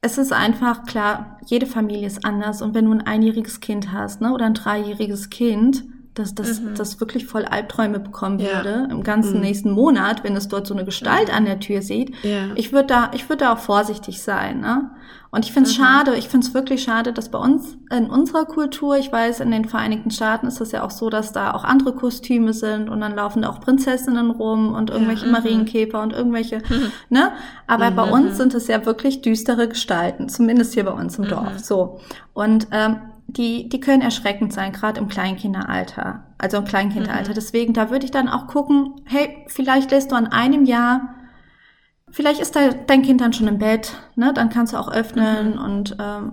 es 0.00 0.18
ist 0.18 0.32
einfach 0.32 0.84
klar, 0.84 1.38
jede 1.46 1.66
Familie 1.66 2.06
ist 2.06 2.24
anders 2.24 2.62
und 2.62 2.74
wenn 2.74 2.84
du 2.84 2.92
ein 2.92 3.06
einjähriges 3.06 3.60
Kind 3.60 3.92
hast, 3.92 4.20
ne, 4.20 4.32
oder 4.32 4.46
ein 4.46 4.54
dreijähriges 4.54 5.30
Kind, 5.30 5.84
dass 6.16 6.34
das, 6.34 6.60
mhm. 6.60 6.74
das 6.74 6.98
wirklich 6.98 7.26
voll 7.26 7.44
Albträume 7.44 8.00
bekommen 8.00 8.38
ja. 8.38 8.64
würde 8.64 8.88
im 8.90 9.02
ganzen 9.02 9.34
mhm. 9.34 9.40
nächsten 9.40 9.70
Monat, 9.70 10.24
wenn 10.24 10.34
es 10.34 10.48
dort 10.48 10.66
so 10.66 10.74
eine 10.74 10.84
Gestalt 10.84 11.32
an 11.32 11.44
der 11.44 11.60
Tür 11.60 11.82
sieht. 11.82 12.14
Ja. 12.24 12.48
Ich 12.54 12.72
würde 12.72 12.86
da, 12.86 13.10
ich 13.14 13.28
würde 13.28 13.44
da 13.44 13.52
auch 13.52 13.58
vorsichtig 13.58 14.22
sein. 14.22 14.60
Ne? 14.60 14.90
Und 15.30 15.44
ich 15.44 15.52
finde 15.52 15.68
es 15.68 15.76
mhm. 15.76 15.82
schade, 15.82 16.16
ich 16.16 16.28
finde 16.30 16.46
es 16.46 16.54
wirklich 16.54 16.82
schade, 16.82 17.12
dass 17.12 17.30
bei 17.30 17.38
uns 17.38 17.76
in 17.94 18.08
unserer 18.08 18.46
Kultur, 18.46 18.96
ich 18.96 19.12
weiß, 19.12 19.40
in 19.40 19.50
den 19.50 19.66
Vereinigten 19.66 20.10
Staaten 20.10 20.46
ist 20.46 20.62
es 20.62 20.72
ja 20.72 20.82
auch 20.82 20.90
so, 20.90 21.10
dass 21.10 21.32
da 21.32 21.52
auch 21.52 21.64
andere 21.64 21.92
Kostüme 21.92 22.54
sind 22.54 22.88
und 22.88 23.02
dann 23.02 23.14
laufen 23.14 23.42
da 23.42 23.50
auch 23.50 23.60
Prinzessinnen 23.60 24.30
rum 24.30 24.74
und 24.74 24.88
irgendwelche 24.88 25.26
ja. 25.26 25.26
Mhm. 25.26 25.32
Marienkäfer 25.32 26.00
und 26.00 26.14
irgendwelche, 26.14 26.62
mhm. 26.68 26.92
ne? 27.10 27.32
Aber 27.66 27.90
bei 27.90 28.06
mhm. 28.06 28.12
uns 28.12 28.38
sind 28.38 28.54
es 28.54 28.68
ja 28.68 28.86
wirklich 28.86 29.20
düstere 29.20 29.68
Gestalten, 29.68 30.30
zumindest 30.30 30.72
hier 30.72 30.84
bei 30.84 30.92
uns 30.92 31.18
im 31.18 31.28
Dorf. 31.28 31.58
So. 31.58 32.00
Und 32.32 32.68
ähm, 32.70 33.00
die, 33.28 33.68
die 33.68 33.80
können 33.80 34.02
erschreckend 34.02 34.52
sein, 34.52 34.72
gerade 34.72 35.00
im 35.00 35.08
Kleinkinderalter, 35.08 36.24
also 36.38 36.58
im 36.58 36.64
Kleinkinderalter. 36.64 37.30
Mhm. 37.30 37.34
Deswegen, 37.34 37.72
da 37.72 37.90
würde 37.90 38.04
ich 38.04 38.10
dann 38.10 38.28
auch 38.28 38.46
gucken, 38.46 38.94
hey, 39.04 39.44
vielleicht 39.48 39.90
lässt 39.90 40.12
du 40.12 40.16
an 40.16 40.28
einem 40.28 40.64
Jahr, 40.64 41.14
vielleicht 42.10 42.40
ist 42.40 42.56
da 42.56 42.70
dein 42.70 43.02
Kind 43.02 43.20
dann 43.20 43.32
schon 43.32 43.48
im 43.48 43.58
Bett, 43.58 43.94
ne? 44.14 44.32
Dann 44.32 44.48
kannst 44.48 44.72
du 44.72 44.76
auch 44.76 44.90
öffnen 44.90 45.54
mhm. 45.54 45.60
und 45.60 45.96
ähm, 46.00 46.32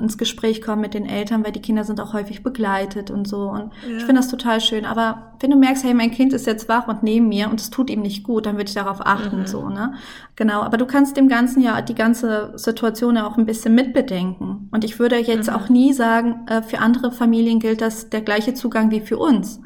ins 0.00 0.18
Gespräch 0.18 0.62
kommen 0.62 0.80
mit 0.80 0.94
den 0.94 1.06
Eltern, 1.06 1.44
weil 1.44 1.52
die 1.52 1.62
Kinder 1.62 1.84
sind 1.84 2.00
auch 2.00 2.12
häufig 2.12 2.42
begleitet 2.42 3.10
und 3.10 3.26
so. 3.28 3.50
Und 3.50 3.72
ja. 3.88 3.96
ich 3.96 4.04
finde 4.04 4.16
das 4.16 4.28
total 4.28 4.60
schön. 4.60 4.84
Aber 4.84 5.32
wenn 5.40 5.50
du 5.50 5.56
merkst, 5.56 5.84
hey, 5.84 5.94
mein 5.94 6.10
Kind 6.10 6.32
ist 6.32 6.46
jetzt 6.46 6.68
wach 6.68 6.88
und 6.88 7.02
neben 7.02 7.28
mir 7.28 7.48
und 7.50 7.60
es 7.60 7.70
tut 7.70 7.90
ihm 7.90 8.00
nicht 8.00 8.24
gut, 8.24 8.46
dann 8.46 8.56
würde 8.56 8.68
ich 8.68 8.74
darauf 8.74 9.04
achten, 9.06 9.40
mhm. 9.40 9.46
so, 9.46 9.68
ne? 9.68 9.94
Genau. 10.36 10.62
Aber 10.62 10.76
du 10.76 10.86
kannst 10.86 11.16
dem 11.16 11.28
Ganzen 11.28 11.62
ja 11.62 11.80
die 11.80 11.94
ganze 11.94 12.52
Situation 12.56 13.16
ja 13.16 13.26
auch 13.26 13.36
ein 13.36 13.46
bisschen 13.46 13.74
mitbedenken. 13.74 14.47
Und 14.70 14.84
ich 14.84 14.98
würde 14.98 15.16
jetzt 15.16 15.48
mhm. 15.48 15.54
auch 15.54 15.68
nie 15.68 15.92
sagen, 15.92 16.46
äh, 16.46 16.62
für 16.62 16.78
andere 16.78 17.10
Familien 17.12 17.58
gilt 17.58 17.80
das 17.80 18.10
der 18.10 18.20
gleiche 18.20 18.54
Zugang 18.54 18.90
wie 18.90 19.00
für 19.00 19.18
uns. 19.18 19.60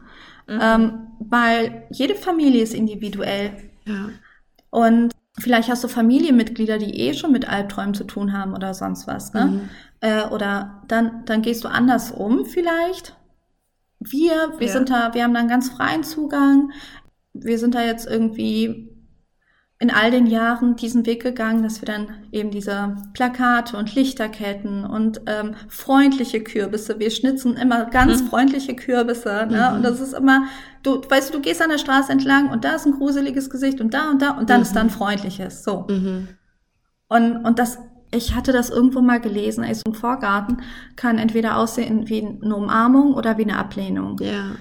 Mhm. 0.49 0.59
Ähm, 0.61 0.93
weil 1.19 1.85
jede 1.91 2.15
Familie 2.15 2.63
ist 2.63 2.75
individuell. 2.75 3.53
Ja. 3.85 4.11
Und 4.71 5.13
Vielleicht 5.39 5.71
hast 5.71 5.83
du 5.83 5.89
Familienmitglieder, 5.89 6.77
die 6.77 7.01
eh 7.01 7.15
schon 7.15 7.33
mit 7.33 7.49
Albträumen 7.49 7.95
zu 7.95 8.05
tun 8.05 8.35
haben 8.35 8.55
oder 8.55 8.75
sonst 8.75 9.07
was. 9.07 9.33
Ne? 9.33 9.47
Mhm. 9.47 9.69
Äh, 10.01 10.25
oder 10.27 10.83
dann, 10.89 11.25
dann 11.25 11.41
gehst 11.41 11.65
du 11.65 11.69
anders 11.69 12.11
um 12.11 12.45
vielleicht. 12.45 13.17
Wir, 13.99 14.53
wir 14.59 14.67
ja. 14.67 14.73
sind 14.73 14.91
da, 14.91 15.15
wir 15.15 15.25
haben 15.25 15.33
da 15.33 15.41
einen 15.41 15.49
ganz 15.49 15.71
freien 15.71 16.05
Zugang. 16.05 16.73
Wir 17.33 17.59
sind 17.59 17.75
da 17.75 17.83
jetzt 17.83 18.07
irgendwie 18.07 18.92
in 19.83 19.91
all 19.91 20.13
den 20.13 20.29
Jahren 20.29 20.77
diesen 20.77 21.07
Weg 21.07 21.25
gegangen, 21.25 21.65
dass 21.65 21.83
wir 21.83 21.87
dann 21.87 22.07
eben 22.31 22.53
diese 22.53 22.97
Plakate 23.15 23.77
und 23.77 23.93
Lichterketten 23.97 24.85
und 24.85 25.23
ähm, 25.27 25.57
freundliche 25.67 26.41
Kürbisse, 26.41 27.01
wir 27.01 27.11
schnitzen 27.11 27.57
immer 27.57 27.87
ganz 27.87 28.23
mhm. 28.23 28.27
freundliche 28.29 28.77
Kürbisse, 28.77 29.45
ne? 29.51 29.71
Mhm. 29.71 29.77
Und 29.77 29.83
das 29.83 29.99
ist 29.99 30.13
immer, 30.13 30.45
du 30.85 31.03
weißt 31.03 31.31
du, 31.31 31.39
du 31.39 31.43
gehst 31.43 31.61
an 31.61 31.71
der 31.71 31.79
Straße 31.79 32.13
entlang 32.13 32.51
und 32.51 32.65
da 32.65 32.77
ist 32.77 32.87
ein 32.87 32.93
gruseliges 32.93 33.51
Gesicht 33.51 33.81
und 33.81 33.93
da 33.93 34.09
und 34.11 34.23
da 34.23 34.31
und 34.39 34.51
dann 34.51 34.59
mhm. 34.59 34.63
ist 34.63 34.77
da 34.77 34.83
ein 34.83 34.91
freundliches, 34.91 35.65
so. 35.65 35.85
Mhm. 35.91 36.29
Und, 37.09 37.45
und 37.45 37.59
das, 37.59 37.79
ich 38.13 38.37
hatte 38.37 38.53
das 38.53 38.71
irgendwo 38.71 39.01
mal 39.01 39.21
gelesen, 39.21 39.65
ey, 39.65 39.75
so 39.75 39.83
ein 39.85 39.95
Vorgarten 39.95 40.59
kann 40.95 41.19
entweder 41.19 41.57
aussehen 41.57 42.09
wie 42.09 42.25
eine 42.25 42.55
Umarmung 42.55 43.15
oder 43.15 43.37
wie 43.37 43.43
eine 43.43 43.59
Ablehnung. 43.59 44.17
Ja. 44.21 44.53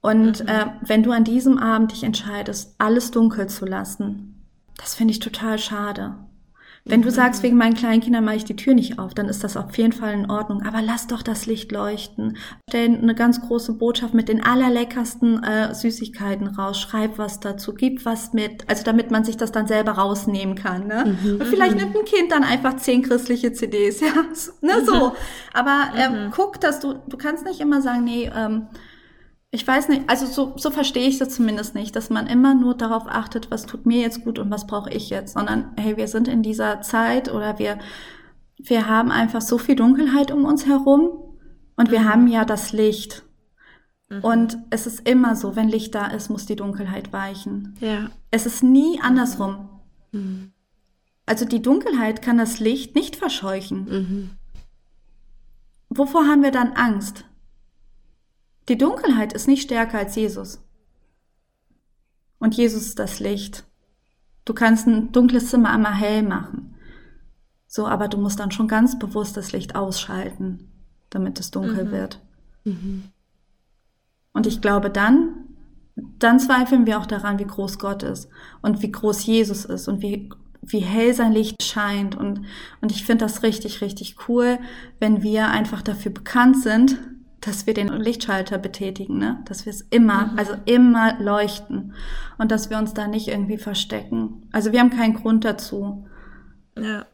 Und 0.00 0.42
mhm. 0.42 0.48
äh, 0.48 0.66
wenn 0.80 1.04
du 1.04 1.12
an 1.12 1.22
diesem 1.22 1.58
Abend 1.58 1.92
dich 1.92 2.02
entscheidest, 2.02 2.74
alles 2.78 3.12
dunkel 3.12 3.46
zu 3.46 3.66
lassen, 3.66 4.34
das 4.76 4.94
finde 4.94 5.12
ich 5.12 5.20
total 5.20 5.58
schade. 5.58 6.16
Wenn 6.86 7.00
du 7.00 7.10
sagst, 7.10 7.42
wegen 7.42 7.56
meinen 7.56 7.72
kleinen 7.72 8.02
Kindern 8.02 8.26
mache 8.26 8.36
ich 8.36 8.44
die 8.44 8.56
Tür 8.56 8.74
nicht 8.74 8.98
auf, 8.98 9.14
dann 9.14 9.26
ist 9.30 9.42
das 9.42 9.56
auf 9.56 9.78
jeden 9.78 9.92
Fall 9.92 10.12
in 10.12 10.30
Ordnung. 10.30 10.62
Aber 10.64 10.82
lass 10.82 11.06
doch 11.06 11.22
das 11.22 11.46
Licht 11.46 11.72
leuchten. 11.72 12.36
Stell 12.68 12.98
eine 12.98 13.14
ganz 13.14 13.40
große 13.40 13.72
Botschaft 13.72 14.12
mit 14.12 14.28
den 14.28 14.44
allerleckersten 14.44 15.42
äh, 15.42 15.74
Süßigkeiten 15.74 16.46
raus. 16.46 16.78
Schreib 16.78 17.16
was 17.16 17.40
dazu. 17.40 17.72
Gib 17.72 18.04
was 18.04 18.34
mit. 18.34 18.68
Also 18.68 18.84
damit 18.84 19.10
man 19.10 19.24
sich 19.24 19.38
das 19.38 19.50
dann 19.50 19.66
selber 19.66 19.92
rausnehmen 19.92 20.56
kann. 20.56 20.86
Ne? 20.86 21.16
Mhm. 21.22 21.40
Und 21.40 21.44
vielleicht 21.46 21.72
mhm. 21.76 21.84
nimmt 21.84 21.96
ein 21.96 22.04
Kind 22.04 22.30
dann 22.30 22.44
einfach 22.44 22.76
zehn 22.76 23.02
christliche 23.02 23.52
CDs. 23.52 24.02
Ja, 24.14 24.22
ne, 24.60 24.84
so. 24.84 25.08
Mhm. 25.08 25.12
Aber 25.54 25.86
mhm. 26.10 26.30
guck, 26.32 26.60
dass 26.60 26.80
du, 26.80 26.94
du 27.06 27.16
kannst 27.16 27.46
nicht 27.46 27.60
immer 27.60 27.80
sagen, 27.80 28.04
nee, 28.04 28.30
ähm, 28.34 28.66
ich 29.54 29.64
weiß 29.64 29.88
nicht, 29.88 30.10
also 30.10 30.26
so, 30.26 30.54
so 30.56 30.72
verstehe 30.72 31.06
ich 31.06 31.18
das 31.18 31.28
zumindest 31.28 31.76
nicht, 31.76 31.94
dass 31.94 32.10
man 32.10 32.26
immer 32.26 32.56
nur 32.56 32.76
darauf 32.76 33.04
achtet, 33.06 33.52
was 33.52 33.66
tut 33.66 33.86
mir 33.86 34.00
jetzt 34.00 34.24
gut 34.24 34.40
und 34.40 34.50
was 34.50 34.66
brauche 34.66 34.90
ich 34.90 35.10
jetzt, 35.10 35.34
sondern 35.34 35.70
hey, 35.76 35.96
wir 35.96 36.08
sind 36.08 36.26
in 36.26 36.42
dieser 36.42 36.80
Zeit 36.80 37.32
oder 37.32 37.56
wir, 37.60 37.78
wir 38.58 38.88
haben 38.88 39.12
einfach 39.12 39.40
so 39.40 39.56
viel 39.56 39.76
Dunkelheit 39.76 40.32
um 40.32 40.44
uns 40.44 40.66
herum 40.66 41.08
und 41.76 41.92
wir 41.92 42.00
mhm. 42.00 42.04
haben 42.04 42.26
ja 42.26 42.44
das 42.44 42.72
Licht. 42.72 43.22
Mhm. 44.10 44.24
Und 44.24 44.58
es 44.70 44.88
ist 44.88 45.08
immer 45.08 45.36
so, 45.36 45.54
wenn 45.54 45.68
Licht 45.68 45.94
da 45.94 46.08
ist, 46.08 46.30
muss 46.30 46.46
die 46.46 46.56
Dunkelheit 46.56 47.12
weichen. 47.12 47.76
Ja. 47.78 48.10
Es 48.32 48.46
ist 48.46 48.64
nie 48.64 49.00
andersrum. 49.00 49.68
Mhm. 50.10 50.50
Also 51.26 51.44
die 51.44 51.62
Dunkelheit 51.62 52.22
kann 52.22 52.38
das 52.38 52.58
Licht 52.58 52.96
nicht 52.96 53.14
verscheuchen. 53.14 53.84
Mhm. 53.84 54.30
Wovor 55.90 56.26
haben 56.26 56.42
wir 56.42 56.50
dann 56.50 56.72
Angst? 56.72 57.24
Die 58.68 58.78
Dunkelheit 58.78 59.32
ist 59.32 59.46
nicht 59.46 59.62
stärker 59.62 59.98
als 59.98 60.14
Jesus. 60.16 60.62
Und 62.38 62.54
Jesus 62.54 62.86
ist 62.86 62.98
das 62.98 63.20
Licht. 63.20 63.64
Du 64.44 64.54
kannst 64.54 64.86
ein 64.86 65.12
dunkles 65.12 65.50
Zimmer 65.50 65.70
einmal 65.70 65.94
hell 65.94 66.22
machen. 66.22 66.74
So, 67.66 67.86
aber 67.86 68.08
du 68.08 68.18
musst 68.18 68.38
dann 68.40 68.50
schon 68.50 68.68
ganz 68.68 68.98
bewusst 68.98 69.36
das 69.36 69.52
Licht 69.52 69.74
ausschalten, 69.74 70.70
damit 71.10 71.40
es 71.40 71.50
dunkel 71.50 71.86
mhm. 71.86 71.90
wird. 71.90 72.20
Mhm. 72.64 73.04
Und 74.32 74.46
ich 74.46 74.60
glaube, 74.60 74.90
dann, 74.90 75.46
dann 75.96 76.38
zweifeln 76.40 76.86
wir 76.86 76.98
auch 76.98 77.06
daran, 77.06 77.38
wie 77.38 77.46
groß 77.46 77.78
Gott 77.78 78.02
ist 78.02 78.28
und 78.62 78.82
wie 78.82 78.92
groß 78.92 79.24
Jesus 79.26 79.64
ist 79.64 79.88
und 79.88 80.02
wie, 80.02 80.30
wie 80.62 80.80
hell 80.80 81.14
sein 81.14 81.32
Licht 81.32 81.62
scheint. 81.62 82.14
Und, 82.14 82.42
und 82.80 82.92
ich 82.92 83.04
finde 83.04 83.24
das 83.24 83.42
richtig, 83.42 83.80
richtig 83.80 84.16
cool, 84.28 84.58
wenn 85.00 85.22
wir 85.22 85.48
einfach 85.48 85.82
dafür 85.82 86.12
bekannt 86.12 86.58
sind, 86.62 86.98
dass 87.44 87.66
wir 87.66 87.74
den 87.74 87.88
Lichtschalter 87.88 88.58
betätigen, 88.58 89.18
ne? 89.18 89.42
dass 89.44 89.66
wir 89.66 89.70
es 89.70 89.82
immer, 89.82 90.26
mhm. 90.26 90.38
also 90.38 90.54
immer 90.64 91.20
leuchten 91.20 91.92
und 92.38 92.50
dass 92.50 92.70
wir 92.70 92.78
uns 92.78 92.94
da 92.94 93.06
nicht 93.06 93.28
irgendwie 93.28 93.58
verstecken. 93.58 94.48
Also 94.52 94.72
wir 94.72 94.80
haben 94.80 94.90
keinen 94.90 95.14
Grund 95.14 95.44
dazu. 95.44 96.06
Ja. 96.78 97.04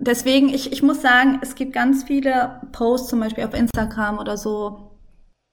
Deswegen, 0.00 0.48
ich, 0.48 0.72
ich 0.72 0.82
muss 0.82 1.00
sagen, 1.00 1.38
es 1.40 1.54
gibt 1.54 1.72
ganz 1.72 2.04
viele 2.04 2.60
Posts, 2.72 3.08
zum 3.08 3.20
Beispiel 3.20 3.44
auf 3.44 3.54
Instagram 3.54 4.18
oder 4.18 4.36
so, 4.36 4.90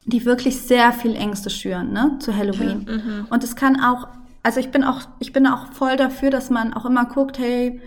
die 0.05 0.25
wirklich 0.25 0.61
sehr 0.61 0.91
viel 0.91 1.15
Ängste 1.15 1.49
schüren, 1.49 1.93
ne, 1.93 2.17
zu 2.19 2.35
Halloween. 2.35 2.85
Mhm. 2.85 3.27
und 3.29 3.43
es 3.43 3.55
kann 3.55 3.79
auch, 3.79 4.07
also 4.43 4.59
ich 4.59 4.71
bin 4.71 4.83
auch, 4.83 5.01
ich 5.19 5.31
bin 5.31 5.47
auch 5.47 5.71
voll 5.73 5.95
dafür, 5.95 6.31
dass 6.31 6.49
man 6.49 6.73
auch 6.73 6.85
immer 6.85 7.05
guckt, 7.05 7.37
hey, 7.39 7.81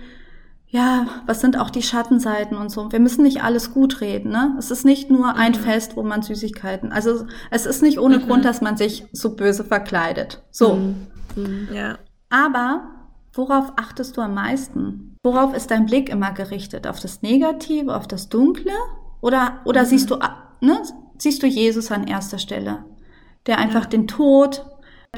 ja, 0.71 1.07
was 1.25 1.41
sind 1.41 1.59
auch 1.59 1.71
die 1.71 1.83
Schattenseiten 1.83 2.57
und 2.59 2.71
so. 2.71 2.93
Wir 2.93 3.01
müssen 3.01 3.23
nicht 3.23 3.43
alles 3.43 3.73
gut 3.73 4.03
reden, 4.03 4.31
ne? 4.31 4.55
Es 4.59 4.71
ist 4.71 4.85
nicht 4.85 5.11
nur 5.11 5.35
ein 5.35 5.53
mhm. 5.53 5.57
Fest, 5.57 5.97
wo 5.97 6.03
man 6.03 6.23
Süßigkeiten. 6.23 6.93
Also 6.93 7.27
es 7.51 7.65
ist 7.65 7.83
nicht 7.83 7.99
ohne 7.99 8.19
mhm. 8.19 8.27
Grund, 8.27 8.45
dass 8.45 8.61
man 8.61 8.77
sich 8.77 9.07
so 9.13 9.35
böse 9.35 9.65
verkleidet. 9.65 10.43
So. 10.51 10.75
Mhm. 10.75 11.07
mhm. 11.37 11.69
Ja. 11.73 11.99
Aber 12.29 12.83
worauf 13.33 13.73
achtest 13.77 14.19
du 14.19 14.21
am 14.21 14.35
meisten? 14.35 15.17
Worauf 15.23 15.55
ist 15.55 15.71
dein 15.71 15.87
Blick 15.87 16.11
immer 16.11 16.33
gerichtet? 16.33 16.87
Auf 16.87 17.01
das 17.01 17.23
Negative, 17.23 17.97
auf 17.97 18.07
das 18.07 18.29
Dunkle? 18.29 18.73
Oder, 19.23 19.61
oder 19.65 19.83
mhm. 19.83 19.87
siehst 19.87 20.11
du, 20.11 20.19
ne, 20.61 20.83
siehst 21.17 21.43
du 21.43 21.47
Jesus 21.47 21.91
an 21.91 22.07
erster 22.07 22.39
Stelle? 22.39 22.85
Der 23.47 23.57
einfach 23.57 23.85
ja. 23.85 23.89
den 23.89 24.07
Tod, 24.07 24.67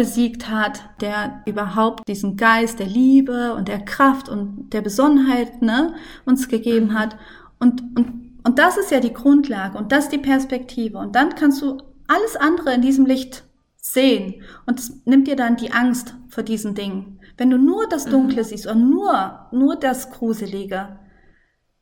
besiegt 0.00 0.48
hat, 0.48 0.80
der 1.02 1.42
überhaupt 1.44 2.08
diesen 2.08 2.38
Geist 2.38 2.78
der 2.78 2.86
Liebe 2.86 3.52
und 3.52 3.68
der 3.68 3.84
Kraft 3.84 4.30
und 4.30 4.70
der 4.70 4.80
Besonnenheit 4.80 5.60
ne, 5.60 5.94
uns 6.24 6.48
gegeben 6.48 6.98
hat. 6.98 7.18
Und, 7.58 7.82
und, 7.98 8.40
und 8.42 8.58
das 8.58 8.78
ist 8.78 8.90
ja 8.90 9.00
die 9.00 9.12
Grundlage 9.12 9.76
und 9.76 9.92
das 9.92 10.04
ist 10.04 10.12
die 10.14 10.18
Perspektive. 10.18 10.96
Und 10.96 11.16
dann 11.16 11.34
kannst 11.34 11.60
du 11.60 11.76
alles 12.08 12.34
andere 12.36 12.72
in 12.72 12.80
diesem 12.80 13.04
Licht 13.04 13.44
sehen 13.76 14.42
und 14.64 14.80
es 14.80 15.02
nimmt 15.04 15.28
dir 15.28 15.36
dann 15.36 15.56
die 15.56 15.72
Angst 15.72 16.14
vor 16.30 16.44
diesen 16.44 16.74
Dingen. 16.74 17.20
Wenn 17.36 17.50
du 17.50 17.58
nur 17.58 17.86
das 17.86 18.06
mhm. 18.06 18.12
Dunkle 18.12 18.40
mhm. 18.42 18.46
siehst 18.46 18.66
und 18.66 18.88
nur, 18.88 19.48
nur 19.52 19.76
das 19.76 20.10
Gruselige, 20.10 20.96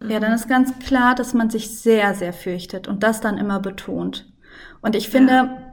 mhm. 0.01 0.11
ja, 0.11 0.19
dann 0.19 0.31
mhm. 0.31 0.39
ist 0.39 0.49
ganz 0.49 0.77
klar, 0.81 1.15
dass 1.15 1.35
man 1.35 1.51
sich 1.51 1.71
sehr, 1.71 2.17
sehr 2.17 2.33
fürchtet 2.33 2.89
und 2.89 3.05
das 3.05 3.21
dann 3.21 3.39
immer 3.39 3.61
betont. 3.61 4.29
Und 4.81 4.97
ich 4.97 5.09
finde, 5.09 5.33
ja 5.33 5.68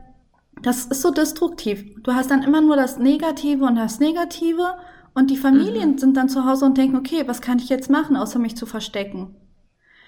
das 0.61 0.85
ist 0.85 1.01
so 1.01 1.11
destruktiv. 1.11 1.85
Du 2.03 2.13
hast 2.13 2.31
dann 2.31 2.43
immer 2.43 2.61
nur 2.61 2.75
das 2.75 2.97
Negative 2.97 3.65
und 3.65 3.75
das 3.75 3.99
Negative 3.99 4.75
und 5.13 5.29
die 5.29 5.37
Familien 5.37 5.91
mhm. 5.91 5.97
sind 5.97 6.17
dann 6.17 6.29
zu 6.29 6.45
Hause 6.45 6.65
und 6.65 6.77
denken, 6.77 6.97
okay, 6.97 7.23
was 7.27 7.41
kann 7.41 7.59
ich 7.59 7.69
jetzt 7.69 7.89
machen, 7.89 8.15
außer 8.15 8.39
mich 8.39 8.55
zu 8.55 8.65
verstecken? 8.65 9.35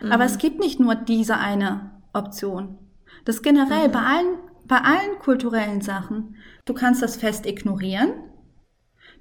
Mhm. 0.01 0.11
Aber 0.11 0.25
es 0.25 0.37
gibt 0.37 0.59
nicht 0.59 0.79
nur 0.79 0.95
diese 0.95 1.37
eine 1.37 1.91
Option. 2.13 2.77
Das 3.25 3.41
generell 3.41 3.87
mhm. 3.87 3.91
bei 3.91 4.01
allen 4.01 4.37
bei 4.67 4.81
allen 4.81 5.19
kulturellen 5.19 5.81
Sachen, 5.81 6.35
du 6.65 6.73
kannst 6.73 7.01
das 7.01 7.15
Fest 7.15 7.45
ignorieren, 7.45 8.11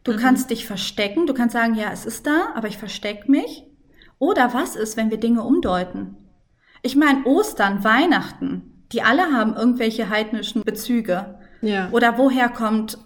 du 0.03 0.13
mhm. 0.13 0.17
kannst 0.17 0.51
dich 0.51 0.67
verstecken, 0.67 1.27
du 1.27 1.35
kannst 1.35 1.53
sagen, 1.53 1.75
ja, 1.75 1.91
es 1.93 2.05
ist 2.05 2.27
da, 2.27 2.49
aber 2.55 2.69
ich 2.69 2.79
verstecke 2.79 3.31
mich. 3.31 3.65
Oder 4.19 4.55
was 4.55 4.77
ist, 4.77 4.97
wenn 4.97 5.11
wir 5.11 5.21
Dinge 5.21 5.43
umdeuten? 5.45 6.17
Ich 6.83 6.97
meine, 6.97 7.25
Ostern, 7.27 7.85
Weihnachten, 7.85 8.76
die 8.93 9.03
alle 9.03 9.33
haben 9.33 9.55
irgendwelche 9.55 10.09
heidnischen 10.09 10.63
Bezüge. 10.63 11.39
Ja. 11.63 11.89
Oder 11.91 12.19
woher 12.19 12.49
kommt, 12.49 12.99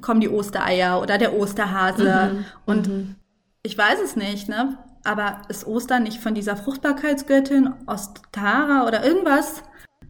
kommen 0.00 0.20
die 0.20 0.28
Ostereier 0.28 1.00
oder 1.00 1.18
der 1.18 1.34
Osterhase? 1.34 2.32
Mhm. 2.32 2.44
Und 2.66 2.88
mhm. 2.88 3.16
ich 3.62 3.76
weiß 3.76 4.00
es 4.02 4.16
nicht, 4.16 4.48
ne? 4.48 4.78
Aber 5.04 5.42
ist 5.48 5.66
Ostern 5.66 6.02
nicht 6.02 6.20
von 6.20 6.34
dieser 6.34 6.56
Fruchtbarkeitsgöttin 6.56 7.72
Ostara 7.86 8.86
oder 8.86 9.04
irgendwas? 9.04 9.62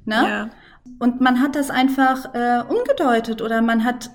Ne? 0.05 0.14
Ja. 0.29 0.50
Und 0.99 1.21
man 1.21 1.40
hat 1.40 1.55
das 1.55 1.71
einfach 1.71 2.35
äh, 2.35 2.62
umgedeutet 2.69 3.40
oder 3.43 3.62
man 3.62 3.85
hat 3.85 4.11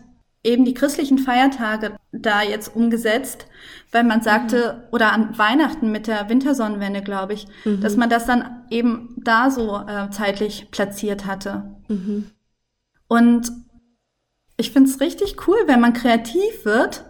eben 0.45 0.63
die 0.63 0.73
christlichen 0.73 1.17
Feiertage 1.17 1.97
da 2.11 2.41
jetzt 2.41 2.75
umgesetzt, 2.75 3.47
weil 3.91 4.03
man 4.03 4.21
sagte, 4.21 4.73
mhm. 4.73 4.93
oder 4.93 5.11
an 5.11 5.37
Weihnachten 5.37 5.91
mit 5.91 6.07
der 6.07 6.29
Wintersonnenwende, 6.29 7.01
glaube 7.01 7.33
ich, 7.33 7.47
mhm. 7.65 7.81
dass 7.81 7.97
man 7.97 8.09
das 8.09 8.25
dann 8.25 8.63
eben 8.69 9.15
da 9.17 9.49
so 9.49 9.77
äh, 9.77 10.09
zeitlich 10.11 10.69
platziert 10.71 11.25
hatte. 11.25 11.75
Mhm. 11.87 12.31
Und 13.07 13.51
ich 14.57 14.71
finde 14.71 14.89
es 14.89 15.01
richtig 15.01 15.47
cool, 15.47 15.57
wenn 15.65 15.81
man 15.81 15.93
kreativ 15.93 16.63
wird 16.63 17.05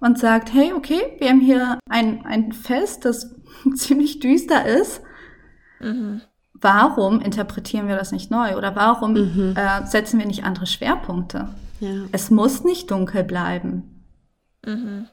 und 0.00 0.18
sagt, 0.18 0.52
hey, 0.52 0.72
okay, 0.72 1.16
wir 1.18 1.30
haben 1.30 1.40
hier 1.40 1.78
ein, 1.88 2.24
ein 2.24 2.52
Fest, 2.52 3.04
das 3.04 3.34
ziemlich 3.74 4.20
düster 4.20 4.66
ist. 4.66 5.02
Mhm. 5.80 6.20
Warum 6.52 7.20
interpretieren 7.22 7.88
wir 7.88 7.96
das 7.96 8.12
nicht 8.12 8.30
neu? 8.30 8.56
Oder 8.56 8.76
warum 8.76 9.14
mhm. 9.14 9.54
äh, 9.56 9.86
setzen 9.86 10.18
wir 10.18 10.26
nicht 10.26 10.44
andere 10.44 10.66
Schwerpunkte? 10.66 11.48
Ja. 11.80 12.06
Es 12.12 12.30
muss 12.30 12.62
nicht 12.62 12.90
dunkel 12.90 13.24
bleiben. 13.24 14.04
Mhm. 14.64 15.08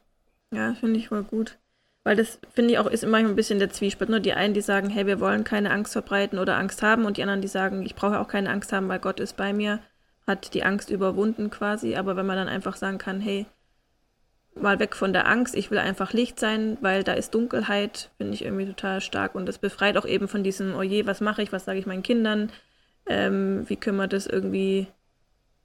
Ja, 0.52 0.74
finde 0.76 1.00
ich 1.00 1.08
voll 1.08 1.24
gut. 1.24 1.58
Weil 2.04 2.16
das, 2.16 2.40
finde 2.54 2.72
ich 2.72 2.80
auch, 2.80 2.88
ist 2.88 3.04
immer 3.04 3.18
ein 3.18 3.36
bisschen 3.36 3.60
der 3.60 3.70
Zwiespalt. 3.70 4.10
Nur 4.10 4.20
die 4.20 4.34
einen, 4.34 4.54
die 4.54 4.62
sagen, 4.62 4.90
hey, 4.90 5.06
wir 5.06 5.20
wollen 5.20 5.44
keine 5.44 5.72
Angst 5.72 5.94
verbreiten 5.94 6.40
oder 6.40 6.58
Angst 6.58 6.82
haben. 6.82 7.06
Und 7.06 7.18
die 7.18 7.24
anderen, 7.24 7.42
die 7.42 7.48
sagen, 7.48 7.86
ich 7.86 7.96
brauche 7.96 8.20
auch 8.20 8.28
keine 8.28 8.50
Angst 8.50 8.72
haben, 8.72 8.88
weil 8.88 9.00
Gott 9.00 9.20
ist 9.20 9.36
bei 9.36 9.52
mir, 9.52 9.80
hat 10.26 10.54
die 10.54 10.64
Angst 10.64 10.90
überwunden 10.90 11.50
quasi. 11.50 11.96
Aber 11.96 12.16
wenn 12.16 12.26
man 12.26 12.38
dann 12.38 12.48
einfach 12.48 12.76
sagen 12.76 12.98
kann, 12.98 13.20
hey, 13.20 13.46
mal 14.56 14.80
weg 14.80 14.96
von 14.96 15.14
der 15.14 15.28
Angst, 15.28 15.56
ich 15.56 15.72
will 15.72 15.78
einfach 15.78 16.14
Licht 16.14 16.40
sein, 16.40 16.78
weil 16.82 17.04
da 17.04 17.14
ist 17.14 17.34
Dunkelheit, 17.34 18.10
finde 18.18 18.34
ich 18.34 18.44
irgendwie 18.44 18.66
total 18.66 19.02
stark. 19.02 19.36
Und 19.36 19.46
das 19.46 19.58
befreit 19.58 19.98
auch 19.98 20.06
eben 20.06 20.28
von 20.28 20.44
diesem, 20.44 20.76
oh 20.76 20.84
je, 20.84 21.06
was 21.06 21.22
mache 21.22 21.42
ich, 21.42 21.52
was 21.52 21.66
sage 21.66 21.80
ich 21.80 21.86
meinen 21.86 22.04
Kindern, 22.04 22.52
ähm, 23.06 23.66
wie 23.68 23.76
können 23.76 23.98
wir 23.98 24.08
das 24.08 24.28
irgendwie 24.28 24.88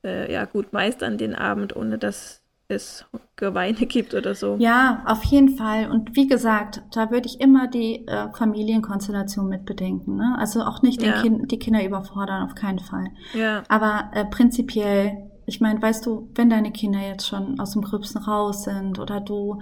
äh, 0.04 0.32
ja, 0.32 0.44
gut 0.44 0.72
meistern, 0.72 1.18
den 1.18 1.34
Abend, 1.34 1.76
ohne 1.76 1.98
dass 1.98 2.42
es 2.68 3.04
Geweine 3.36 3.86
gibt 3.86 4.14
oder 4.14 4.34
so. 4.34 4.56
Ja, 4.58 5.02
auf 5.06 5.24
jeden 5.24 5.56
Fall. 5.56 5.90
Und 5.90 6.16
wie 6.16 6.26
gesagt, 6.26 6.82
da 6.92 7.10
würde 7.10 7.26
ich 7.26 7.40
immer 7.40 7.68
die 7.68 8.06
äh, 8.06 8.32
Familienkonstellation 8.32 9.48
mit 9.48 9.64
bedenken. 9.64 10.16
Ne? 10.16 10.36
Also 10.38 10.62
auch 10.62 10.82
nicht 10.82 11.02
ja. 11.02 11.20
kind, 11.22 11.50
die 11.50 11.58
Kinder 11.58 11.84
überfordern, 11.84 12.44
auf 12.44 12.54
keinen 12.54 12.78
Fall. 12.78 13.08
Ja. 13.34 13.62
Aber 13.68 14.10
äh, 14.14 14.24
prinzipiell, 14.24 15.30
ich 15.46 15.60
meine, 15.60 15.82
weißt 15.82 16.06
du, 16.06 16.30
wenn 16.34 16.50
deine 16.50 16.72
Kinder 16.72 17.00
jetzt 17.00 17.26
schon 17.26 17.58
aus 17.60 17.72
dem 17.72 17.82
Gröbsten 17.82 18.22
raus 18.22 18.64
sind 18.64 18.98
oder 18.98 19.20
du 19.20 19.60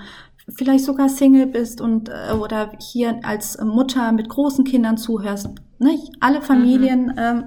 vielleicht 0.48 0.84
sogar 0.84 1.08
Single 1.08 1.46
bist 1.46 1.80
und 1.80 2.08
äh, 2.08 2.32
oder 2.32 2.72
hier 2.78 3.20
als 3.22 3.60
Mutter 3.62 4.12
mit 4.12 4.28
großen 4.28 4.64
Kindern 4.64 4.98
zuhörst, 4.98 5.48
ne? 5.78 5.98
alle 6.20 6.42
Familien 6.42 7.06
mhm. 7.06 7.14
ähm, 7.16 7.44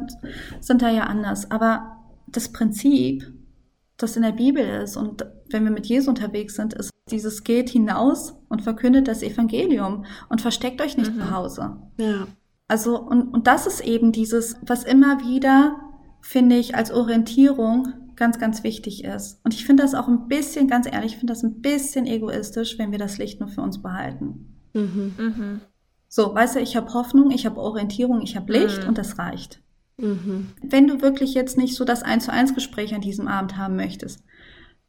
sind 0.60 0.82
da 0.82 0.90
ja 0.90 1.04
anders. 1.04 1.52
Aber 1.52 1.93
das 2.34 2.52
Prinzip, 2.52 3.32
das 3.98 4.18
in 4.18 4.24
der 4.24 4.32
Bibel 4.34 4.66
ist 4.84 4.98
und 4.98 5.26
wenn 5.50 5.64
wir 5.64 5.72
mit 5.72 5.86
Jesus 5.86 6.08
unterwegs 6.08 6.56
sind, 6.56 6.74
ist 6.74 6.90
dieses 7.10 7.44
geht 7.44 7.70
hinaus 7.70 8.36
und 8.50 8.62
verkündet 8.62 9.08
das 9.08 9.24
Evangelium 9.24 10.06
und 10.30 10.42
versteckt 10.42 10.82
euch 10.82 10.98
nicht 10.98 11.14
mhm. 11.14 11.20
zu 11.20 11.32
Hause. 11.32 11.78
Ja. 11.98 12.28
Also, 12.68 13.00
und, 13.00 13.34
und 13.34 13.48
das 13.48 13.68
ist 13.68 13.82
eben 13.82 14.12
dieses, 14.12 14.56
was 14.62 14.84
immer 14.84 15.20
wieder, 15.20 15.76
finde 16.22 16.58
ich, 16.58 16.76
als 16.76 16.92
Orientierung 16.92 17.94
ganz, 18.16 18.40
ganz 18.40 18.64
wichtig 18.64 19.04
ist. 19.04 19.40
Und 19.44 19.54
ich 19.54 19.66
finde 19.66 19.84
das 19.84 19.96
auch 19.96 20.08
ein 20.08 20.28
bisschen, 20.28 20.68
ganz 20.68 20.88
ehrlich, 20.88 21.14
ich 21.14 21.18
finde 21.18 21.34
das 21.34 21.44
ein 21.44 21.62
bisschen 21.62 22.06
egoistisch, 22.06 22.78
wenn 22.80 22.92
wir 22.92 23.00
das 23.00 23.18
Licht 23.18 23.40
nur 23.40 23.50
für 23.50 23.62
uns 23.62 23.82
behalten. 23.82 24.60
Mhm. 24.74 25.14
Mhm. 25.18 25.62
So, 26.08 26.34
weißt 26.34 26.56
du, 26.56 26.60
ich 26.60 26.76
habe 26.76 26.94
Hoffnung, 26.94 27.32
ich 27.32 27.46
habe 27.46 27.60
Orientierung, 27.60 28.22
ich 28.22 28.36
habe 28.36 28.54
Licht 28.54 28.84
mhm. 28.84 28.90
und 28.90 28.98
das 28.98 29.18
reicht. 29.18 29.62
Mhm. 29.98 30.50
Wenn 30.62 30.88
du 30.88 31.02
wirklich 31.02 31.34
jetzt 31.34 31.58
nicht 31.58 31.76
so 31.76 31.86
das 31.86 32.04
Eins 32.04 32.26
zu 32.26 32.34
eins 32.34 32.54
Gespräch 32.54 32.94
an 32.94 33.02
diesem 33.02 33.28
Abend 33.28 33.58
haben 33.58 33.76
möchtest, 33.76 34.24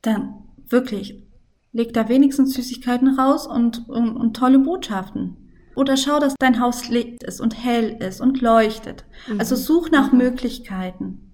dann 0.02 0.34
wirklich 0.68 1.22
leg 1.72 1.92
da 1.92 2.08
wenigstens 2.08 2.54
Süßigkeiten 2.54 3.18
raus 3.18 3.46
und, 3.46 3.88
und, 3.88 4.16
und 4.16 4.36
tolle 4.36 4.58
Botschaften. 4.58 5.36
Oder 5.74 5.96
schau, 5.96 6.20
dass 6.20 6.34
dein 6.38 6.60
Haus 6.60 6.88
Licht 6.88 7.24
ist 7.24 7.40
und 7.40 7.62
hell 7.62 7.96
ist 8.00 8.20
und 8.20 8.40
leuchtet. 8.40 9.04
Mhm. 9.28 9.40
Also 9.40 9.56
such 9.56 9.90
nach 9.90 10.12
mhm. 10.12 10.18
Möglichkeiten. 10.18 11.32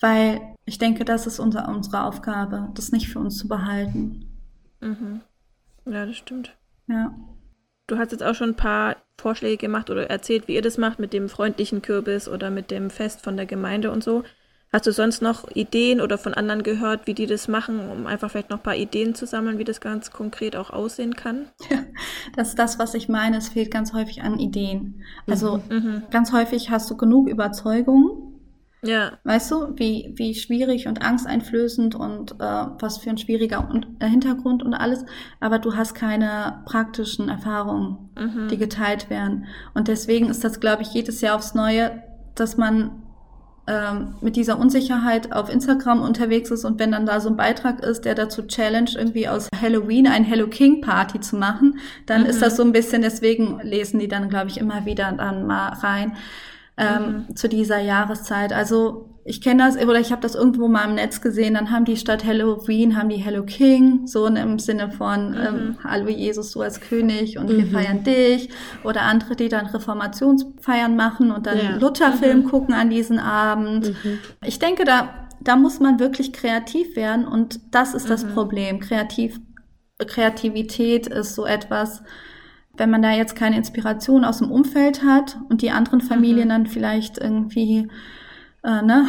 Weil 0.00 0.40
ich 0.64 0.78
denke, 0.78 1.04
das 1.04 1.26
ist 1.26 1.38
unser, 1.38 1.68
unsere 1.68 2.04
Aufgabe, 2.04 2.70
das 2.74 2.92
nicht 2.92 3.08
für 3.08 3.20
uns 3.20 3.36
zu 3.36 3.48
behalten. 3.48 4.26
Mhm. 4.80 5.20
Ja, 5.86 6.06
das 6.06 6.16
stimmt. 6.16 6.56
Ja. 6.88 7.14
Du 7.88 7.96
hast 7.96 8.12
jetzt 8.12 8.22
auch 8.22 8.34
schon 8.34 8.50
ein 8.50 8.56
paar 8.56 8.96
Vorschläge 9.16 9.56
gemacht 9.56 9.90
oder 9.90 10.08
erzählt, 10.08 10.46
wie 10.46 10.54
ihr 10.54 10.62
das 10.62 10.78
macht 10.78 10.98
mit 10.98 11.12
dem 11.12 11.28
freundlichen 11.28 11.82
Kürbis 11.82 12.28
oder 12.28 12.50
mit 12.50 12.70
dem 12.70 12.90
Fest 12.90 13.22
von 13.22 13.36
der 13.36 13.46
Gemeinde 13.46 13.90
und 13.90 14.04
so. 14.04 14.22
Hast 14.70 14.86
du 14.86 14.92
sonst 14.92 15.22
noch 15.22 15.50
Ideen 15.54 16.02
oder 16.02 16.18
von 16.18 16.34
anderen 16.34 16.62
gehört, 16.62 17.06
wie 17.06 17.14
die 17.14 17.24
das 17.24 17.48
machen, 17.48 17.88
um 17.88 18.06
einfach 18.06 18.30
vielleicht 18.30 18.50
noch 18.50 18.58
ein 18.58 18.62
paar 18.62 18.76
Ideen 18.76 19.14
zu 19.14 19.26
sammeln, 19.26 19.58
wie 19.58 19.64
das 19.64 19.80
ganz 19.80 20.10
konkret 20.10 20.54
auch 20.54 20.68
aussehen 20.68 21.16
kann? 21.16 21.48
Ja, 21.70 21.78
das 22.36 22.50
ist 22.50 22.58
das, 22.58 22.78
was 22.78 22.92
ich 22.92 23.08
meine. 23.08 23.38
Es 23.38 23.48
fehlt 23.48 23.70
ganz 23.70 23.94
häufig 23.94 24.20
an 24.20 24.38
Ideen. 24.38 25.02
Also 25.26 25.62
mhm. 25.70 25.76
mhm. 25.76 26.02
ganz 26.10 26.32
häufig 26.32 26.70
hast 26.70 26.90
du 26.90 26.96
genug 26.98 27.30
Überzeugungen 27.30 28.27
ja. 28.82 29.18
Weißt 29.24 29.50
du, 29.50 29.74
wie, 29.76 30.12
wie 30.16 30.34
schwierig 30.34 30.86
und 30.86 31.02
angsteinflößend 31.02 31.94
und 31.94 32.32
äh, 32.32 32.66
was 32.78 32.98
für 32.98 33.10
ein 33.10 33.18
schwieriger 33.18 33.68
und, 33.68 33.86
äh, 33.98 34.08
Hintergrund 34.08 34.62
und 34.62 34.74
alles, 34.74 35.04
aber 35.40 35.58
du 35.58 35.74
hast 35.74 35.94
keine 35.94 36.62
praktischen 36.64 37.28
Erfahrungen, 37.28 38.10
mhm. 38.16 38.48
die 38.48 38.56
geteilt 38.56 39.10
werden. 39.10 39.46
Und 39.74 39.88
deswegen 39.88 40.28
ist 40.28 40.44
das, 40.44 40.60
glaube 40.60 40.82
ich, 40.82 40.92
jedes 40.92 41.20
Jahr 41.20 41.36
aufs 41.36 41.54
Neue, 41.54 42.02
dass 42.34 42.56
man 42.56 43.02
ähm, 43.66 44.14
mit 44.20 44.36
dieser 44.36 44.58
Unsicherheit 44.58 45.32
auf 45.32 45.52
Instagram 45.52 46.00
unterwegs 46.00 46.50
ist 46.50 46.64
und 46.64 46.78
wenn 46.78 46.92
dann 46.92 47.04
da 47.04 47.20
so 47.20 47.28
ein 47.28 47.36
Beitrag 47.36 47.80
ist, 47.80 48.04
der 48.04 48.14
dazu 48.14 48.46
challenge, 48.46 48.92
irgendwie 48.96 49.28
aus 49.28 49.48
Halloween 49.60 50.06
ein 50.06 50.24
Hello 50.24 50.46
King 50.46 50.80
Party 50.80 51.20
zu 51.20 51.36
machen, 51.36 51.78
dann 52.06 52.22
mhm. 52.22 52.28
ist 52.28 52.40
das 52.40 52.56
so 52.56 52.62
ein 52.62 52.72
bisschen, 52.72 53.02
deswegen 53.02 53.60
lesen 53.62 53.98
die 53.98 54.08
dann, 54.08 54.30
glaube 54.30 54.48
ich, 54.48 54.58
immer 54.58 54.86
wieder 54.86 55.12
dann 55.12 55.46
mal 55.46 55.68
rein 55.68 56.16
ähm, 56.78 57.26
mhm. 57.28 57.36
zu 57.36 57.48
dieser 57.48 57.80
Jahreszeit. 57.80 58.52
Also 58.52 59.08
ich 59.24 59.42
kenne 59.42 59.64
das, 59.64 59.76
oder 59.76 60.00
ich 60.00 60.10
habe 60.10 60.22
das 60.22 60.34
irgendwo 60.34 60.68
mal 60.68 60.88
im 60.88 60.94
Netz 60.94 61.20
gesehen, 61.20 61.54
dann 61.54 61.70
haben 61.70 61.84
die 61.84 61.98
statt 61.98 62.24
Halloween, 62.24 62.96
haben 62.96 63.10
die 63.10 63.16
Hello 63.16 63.42
King, 63.42 64.06
so 64.06 64.26
im 64.26 64.58
Sinne 64.58 64.90
von 64.90 65.32
mhm. 65.32 65.36
ähm, 65.36 65.78
Hallo 65.84 66.08
Jesus, 66.08 66.52
du 66.52 66.62
als 66.62 66.80
König 66.80 67.36
und 67.36 67.50
mhm. 67.50 67.58
wir 67.58 67.66
feiern 67.66 68.04
dich. 68.04 68.48
Oder 68.84 69.02
andere, 69.02 69.36
die 69.36 69.50
dann 69.50 69.66
Reformationsfeiern 69.66 70.96
machen 70.96 71.30
und 71.30 71.46
dann 71.46 71.58
ja. 71.58 71.76
Lutherfilm 71.76 72.40
mhm. 72.40 72.44
gucken 72.44 72.74
an 72.74 72.88
diesen 72.88 73.18
Abend. 73.18 73.88
Mhm. 73.88 74.18
Ich 74.46 74.58
denke, 74.58 74.84
da, 74.84 75.28
da 75.42 75.56
muss 75.56 75.78
man 75.78 76.00
wirklich 76.00 76.32
kreativ 76.32 76.96
werden 76.96 77.26
und 77.26 77.60
das 77.72 77.92
ist 77.92 78.08
das 78.08 78.24
mhm. 78.24 78.30
Problem. 78.30 78.80
Kreativ, 78.80 79.38
Kreativität 79.98 81.06
ist 81.06 81.34
so 81.34 81.44
etwas, 81.44 82.02
wenn 82.78 82.90
man 82.90 83.02
da 83.02 83.12
jetzt 83.12 83.36
keine 83.36 83.56
Inspiration 83.56 84.24
aus 84.24 84.38
dem 84.38 84.50
Umfeld 84.50 85.04
hat 85.04 85.38
und 85.48 85.62
die 85.62 85.70
anderen 85.70 86.00
Familien 86.00 86.46
mhm. 86.46 86.50
dann 86.50 86.66
vielleicht 86.66 87.18
irgendwie 87.18 87.88
äh, 88.62 88.82
ne, 88.82 89.06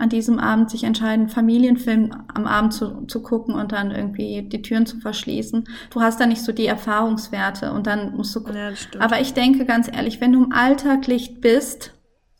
an 0.00 0.08
diesem 0.08 0.38
Abend 0.38 0.70
sich 0.70 0.84
entscheiden, 0.84 1.28
Familienfilm 1.28 2.10
am 2.32 2.46
Abend 2.46 2.72
zu, 2.72 3.06
zu 3.06 3.22
gucken 3.22 3.54
und 3.54 3.72
dann 3.72 3.90
irgendwie 3.90 4.48
die 4.48 4.62
Türen 4.62 4.86
zu 4.86 4.98
verschließen. 4.98 5.68
Du 5.90 6.00
hast 6.00 6.18
da 6.18 6.26
nicht 6.26 6.42
so 6.42 6.52
die 6.52 6.66
Erfahrungswerte 6.66 7.72
und 7.72 7.86
dann 7.86 8.16
musst 8.16 8.34
du. 8.34 8.40
Ja, 8.52 8.70
Aber 8.98 9.20
ich 9.20 9.34
denke 9.34 9.66
ganz 9.66 9.88
ehrlich, 9.88 10.20
wenn 10.20 10.32
du 10.32 10.44
im 10.44 10.52
Alltag 10.52 11.06
Licht 11.06 11.42
bist, 11.42 11.92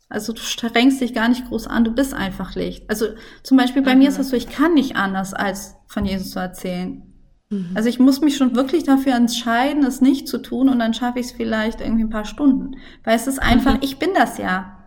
also 0.09 0.33
du 0.33 0.41
strengst 0.41 1.01
dich 1.01 1.13
gar 1.13 1.29
nicht 1.29 1.47
groß 1.47 1.67
an, 1.67 1.83
du 1.83 1.91
bist 1.91 2.15
einfach 2.15 2.55
Licht. 2.55 2.89
Also 2.89 3.05
zum 3.43 3.57
Beispiel 3.57 3.83
bei 3.83 3.93
mhm. 3.93 3.99
mir 3.99 4.09
ist 4.09 4.19
es 4.19 4.29
so, 4.29 4.35
ich 4.35 4.49
kann 4.49 4.73
nicht 4.73 4.95
anders 4.95 5.35
als 5.35 5.75
von 5.85 6.05
Jesus 6.05 6.31
zu 6.31 6.39
erzählen. 6.39 7.10
Mhm. 7.51 7.71
Also 7.75 7.89
ich 7.89 7.99
muss 7.99 8.21
mich 8.21 8.37
schon 8.37 8.55
wirklich 8.55 8.83
dafür 8.83 9.13
entscheiden, 9.13 9.83
es 9.83 10.01
nicht 10.01 10.27
zu 10.27 10.39
tun 10.39 10.69
und 10.69 10.79
dann 10.79 10.95
schaffe 10.95 11.19
ich 11.19 11.27
es 11.27 11.31
vielleicht 11.33 11.81
irgendwie 11.81 12.05
ein 12.05 12.09
paar 12.09 12.25
Stunden. 12.25 12.77
Weil 13.03 13.15
es 13.15 13.27
ist 13.27 13.39
einfach, 13.39 13.75
mhm. 13.75 13.81
ich 13.81 13.99
bin 13.99 14.11
das 14.15 14.39
ja. 14.39 14.77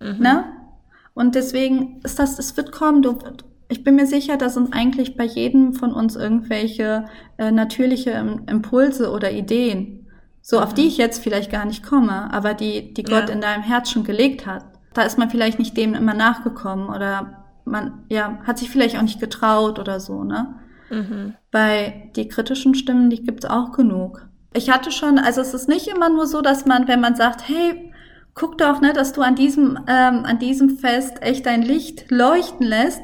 Mhm. 0.00 0.18
Ne? 0.18 0.44
Und 1.12 1.34
deswegen 1.34 2.00
ist 2.04 2.18
das, 2.18 2.38
es 2.38 2.56
wird 2.56 2.72
kommen. 2.72 3.02
Du, 3.02 3.18
ich 3.68 3.82
bin 3.82 3.96
mir 3.96 4.06
sicher, 4.06 4.36
dass 4.36 4.56
uns 4.56 4.72
eigentlich 4.72 5.16
bei 5.16 5.24
jedem 5.24 5.74
von 5.74 5.92
uns 5.92 6.14
irgendwelche 6.14 7.06
äh, 7.36 7.50
natürliche 7.50 8.10
Impulse 8.46 9.10
oder 9.10 9.32
Ideen, 9.32 10.06
so 10.40 10.60
auf 10.60 10.74
die 10.74 10.82
mhm. 10.82 10.88
ich 10.88 10.96
jetzt 10.98 11.22
vielleicht 11.22 11.50
gar 11.50 11.64
nicht 11.64 11.82
komme, 11.82 12.32
aber 12.32 12.54
die, 12.54 12.94
die 12.94 13.02
Gott 13.02 13.28
ja. 13.28 13.34
in 13.34 13.40
deinem 13.40 13.62
Herz 13.62 13.90
schon 13.90 14.04
gelegt 14.04 14.46
hat, 14.46 14.64
da 14.94 15.02
ist 15.02 15.18
man 15.18 15.28
vielleicht 15.28 15.58
nicht 15.58 15.76
dem 15.76 15.94
immer 15.94 16.14
nachgekommen 16.14 16.88
oder 16.88 17.44
man 17.64 18.04
ja 18.08 18.38
hat 18.44 18.58
sich 18.58 18.70
vielleicht 18.70 18.96
auch 18.96 19.02
nicht 19.02 19.18
getraut 19.18 19.80
oder 19.80 19.98
so, 19.98 20.22
ne? 20.22 20.54
Mhm. 20.90 21.34
Bei 21.50 22.10
die 22.16 22.28
kritischen 22.28 22.74
Stimmen, 22.74 23.10
die 23.10 23.22
gibt's 23.22 23.46
auch 23.46 23.72
genug. 23.72 24.26
Ich 24.52 24.70
hatte 24.70 24.90
schon, 24.90 25.18
also 25.18 25.40
es 25.40 25.52
ist 25.52 25.68
nicht 25.68 25.88
immer 25.88 26.08
nur 26.08 26.26
so, 26.26 26.40
dass 26.40 26.64
man, 26.64 26.88
wenn 26.88 27.00
man 27.00 27.14
sagt, 27.14 27.48
hey, 27.48 27.92
guck 28.34 28.58
doch, 28.58 28.80
ne, 28.80 28.92
dass 28.92 29.12
du 29.12 29.22
an 29.22 29.34
diesem, 29.34 29.78
ähm, 29.88 30.24
an 30.24 30.38
diesem 30.38 30.78
Fest 30.78 31.22
echt 31.22 31.46
dein 31.46 31.62
Licht 31.62 32.10
leuchten 32.10 32.66
lässt. 32.66 33.02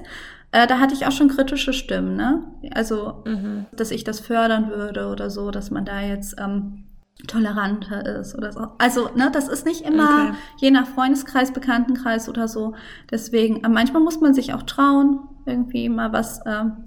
Äh, 0.53 0.67
da 0.67 0.79
hatte 0.79 0.95
ich 0.95 1.07
auch 1.07 1.13
schon 1.13 1.29
kritische 1.29 1.73
Stimmen, 1.73 2.15
ne? 2.15 2.45
Also, 2.75 3.23
mhm. 3.25 3.67
dass 3.73 3.91
ich 3.91 4.05
das 4.05 4.21
fördern 4.21 4.69
würde 4.71 5.09
oder 5.09 5.31
so, 5.31 5.51
dass 5.51 5.71
man 5.71 5.87
da 5.87 6.03
jetzt 6.03 6.37
ähm, 6.39 6.85
toleranter 7.27 8.05
ist 8.21 8.37
oder 8.37 8.53
so. 8.53 8.69
Also, 8.79 9.09
ne, 9.15 9.31
das 9.33 9.49
ist 9.49 9.65
nicht 9.65 9.83
immer 9.83 10.29
okay. 10.29 10.35
je 10.59 10.71
nach 10.71 10.87
Freundeskreis, 10.87 11.53
Bekanntenkreis 11.53 12.29
oder 12.29 12.49
so. 12.49 12.75
Deswegen, 13.11 13.63
manchmal 13.73 14.03
muss 14.03 14.21
man 14.21 14.35
sich 14.35 14.53
auch 14.53 14.63
trauen, 14.63 15.21
irgendwie 15.47 15.89
mal 15.89 16.13
was 16.13 16.41
ähm, 16.47 16.85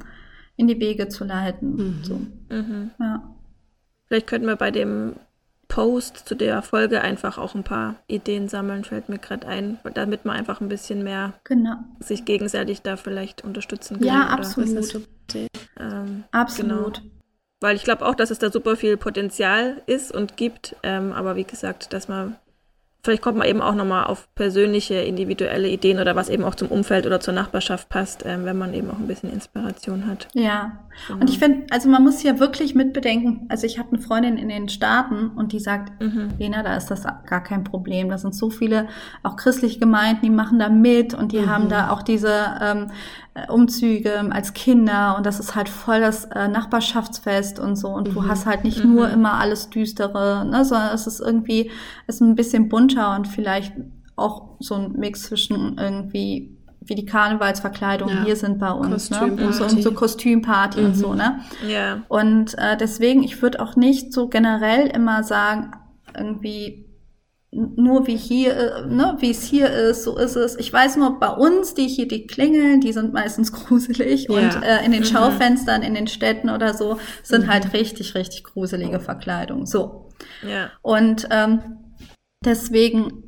in 0.58 0.68
die 0.68 0.80
Wege 0.80 1.10
zu 1.10 1.24
leiten. 1.24 1.76
Mhm. 1.76 2.04
So. 2.04 2.16
Mhm. 2.50 2.92
Ja. 3.00 3.36
Vielleicht 4.08 4.28
könnten 4.28 4.48
wir 4.48 4.56
bei 4.56 4.72
dem 4.72 5.16
Post 5.68 6.28
zu 6.28 6.36
der 6.36 6.62
Folge 6.62 7.02
einfach 7.02 7.38
auch 7.38 7.56
ein 7.56 7.64
paar 7.64 7.96
Ideen 8.08 8.48
sammeln, 8.48 8.84
fällt 8.84 9.10
mir 9.10 9.18
gerade 9.18 9.48
ein, 9.48 9.80
damit 9.94 10.26
man 10.26 10.36
einfach 10.36 10.62
ein 10.62 10.70
bisschen 10.70 11.04
mehr 11.04 11.34
genau. 11.44 11.78
sich 12.00 12.26
gegenseitig 12.26 12.82
da 12.82 12.98
vielleicht 12.98 13.44
unterstützen 13.44 13.98
kann. 13.98 14.08
Ja, 14.08 14.28
absolut. 14.28 15.02
Ähm, 15.80 16.24
absolut. 16.32 17.00
Genau. 17.00 17.12
Weil 17.62 17.76
ich 17.76 17.84
glaube 17.84 18.06
auch, 18.06 18.16
dass 18.16 18.30
es 18.30 18.40
da 18.40 18.52
super 18.52 18.76
viel 18.76 18.96
Potenzial 18.96 19.82
ist 19.88 20.14
und 20.14 20.38
gibt, 20.38 20.76
ähm, 20.84 21.14
aber 21.14 21.36
wie 21.36 21.46
gesagt, 21.46 21.94
dass 21.94 22.08
man 22.08 22.36
vielleicht 23.06 23.22
kommt 23.22 23.38
man 23.38 23.48
eben 23.48 23.62
auch 23.62 23.76
nochmal 23.76 24.06
auf 24.06 24.28
persönliche, 24.34 24.96
individuelle 24.96 25.70
Ideen 25.70 26.00
oder 26.00 26.16
was 26.16 26.28
eben 26.28 26.44
auch 26.44 26.56
zum 26.56 26.70
Umfeld 26.70 27.06
oder 27.06 27.20
zur 27.20 27.36
Nachbarschaft 27.36 27.88
passt, 27.88 28.24
ähm, 28.26 28.46
wenn 28.46 28.58
man 28.58 28.74
eben 28.74 28.90
auch 28.90 28.98
ein 28.98 29.08
bisschen 29.08 29.32
Inspiration 29.32 30.08
hat. 30.08 30.28
Ja, 30.34 30.80
genau. 31.08 31.22
und 31.22 31.30
ich 31.30 31.38
finde, 31.38 31.68
also 31.70 31.88
man 31.88 32.04
muss 32.04 32.24
ja 32.24 32.40
wirklich 32.40 32.74
mitbedenken, 32.74 33.46
also 33.48 33.68
ich 33.68 33.78
habe 33.78 33.90
eine 33.94 34.02
Freundin 34.02 34.38
in 34.38 34.50
den 34.50 34.70
Staaten 34.70 35.30
und 35.36 35.52
die 35.52 35.60
sagt, 35.60 36.02
mhm. 36.02 36.30
Lena, 36.40 36.64
da 36.64 36.76
ist 36.76 36.88
das 36.88 37.04
gar 37.04 37.44
kein 37.44 37.64
Problem. 37.64 38.10
Da 38.10 38.18
sind 38.18 38.34
so 38.34 38.50
viele 38.50 38.88
auch 39.22 39.36
christliche 39.36 39.80
Gemeinden, 39.80 40.22
die 40.24 40.32
machen 40.32 40.58
da 40.58 40.70
mit 40.70 41.14
und 41.14 41.32
die 41.32 41.42
mhm. 41.42 41.50
haben 41.50 41.70
da 41.70 41.92
auch 41.92 42.02
diese 42.02 42.34
ähm, 42.60 42.88
äh, 42.88 42.90
Umzüge 43.50 44.32
als 44.32 44.54
Kinder 44.54 45.16
und 45.18 45.26
das 45.26 45.40
ist 45.40 45.56
halt 45.56 45.68
voll 45.68 46.00
das 46.00 46.26
äh, 46.26 46.48
Nachbarschaftsfest 46.48 47.60
und 47.60 47.76
so 47.76 47.90
und 47.90 48.10
mhm. 48.10 48.14
du 48.14 48.28
hast 48.28 48.46
halt 48.46 48.64
nicht 48.64 48.84
mhm. 48.84 48.96
nur 48.96 49.10
immer 49.10 49.34
alles 49.34 49.70
düstere, 49.70 50.46
ne, 50.46 50.64
sondern 50.64 50.94
es 50.96 51.06
ist 51.06 51.20
irgendwie 51.20 51.70
ist 52.08 52.22
ein 52.22 52.36
bisschen 52.36 52.70
bunter 52.70 53.16
und 53.16 53.28
vielleicht 53.28 53.74
auch 54.16 54.56
so 54.60 54.76
ein 54.76 54.94
Mix 54.94 55.24
zwischen 55.24 55.78
irgendwie 55.78 56.56
wie 56.88 56.96
die 56.96 57.06
Karnevalsverkleidungen 57.06 58.18
ja. 58.18 58.24
hier 58.24 58.36
sind 58.36 58.60
bei 58.60 58.72
uns, 58.72 59.10
ne? 59.10 59.24
Und 59.24 59.54
so, 59.54 59.64
und 59.64 59.82
so 59.82 59.92
Kostümparty 59.92 60.82
mhm. 60.82 60.86
und 60.86 60.96
so, 60.96 61.14
ne? 61.14 61.40
Ja. 61.68 62.04
Und 62.08 62.56
äh, 62.58 62.78
deswegen, 62.78 63.24
ich 63.24 63.42
würde 63.42 63.60
auch 63.60 63.76
nicht 63.76 64.14
so 64.14 64.28
generell 64.28 64.88
immer 64.88 65.24
sagen, 65.24 65.72
irgendwie 66.16 66.85
nur 67.56 68.06
wie 68.08 68.18
hier, 68.18 68.56
äh, 68.56 68.86
ne, 68.86 69.16
wie 69.20 69.32
es 69.32 69.44
hier 69.44 69.70
ist, 69.70 70.04
so 70.04 70.18
ist 70.18 70.36
es. 70.36 70.58
Ich 70.58 70.72
weiß 70.72 70.98
nur, 70.98 71.20
bei 71.20 71.30
uns, 71.30 71.74
die 71.74 71.88
hier 71.88 72.08
die 72.08 72.28
klingeln, 72.28 72.82
die 72.82 72.94
sind 72.94 73.14
meistens 73.14 73.52
gruselig 73.54 74.28
ja. 74.30 74.36
und 74.36 74.64
äh, 74.64 74.84
in 74.84 74.92
den 74.92 75.02
mhm. 75.02 75.06
Schaufenstern 75.06 75.82
in 75.82 75.94
den 75.94 76.08
Städten 76.08 76.50
oder 76.50 76.74
so 76.74 77.00
sind 77.24 77.46
mhm. 77.46 77.52
halt 77.52 77.74
richtig, 77.74 78.16
richtig 78.16 78.44
gruselige 78.44 79.00
Verkleidungen. 79.00 79.66
So. 79.66 80.10
Ja. 80.48 80.72
Und 80.82 81.28
ähm, 81.32 81.62
deswegen, 82.44 83.24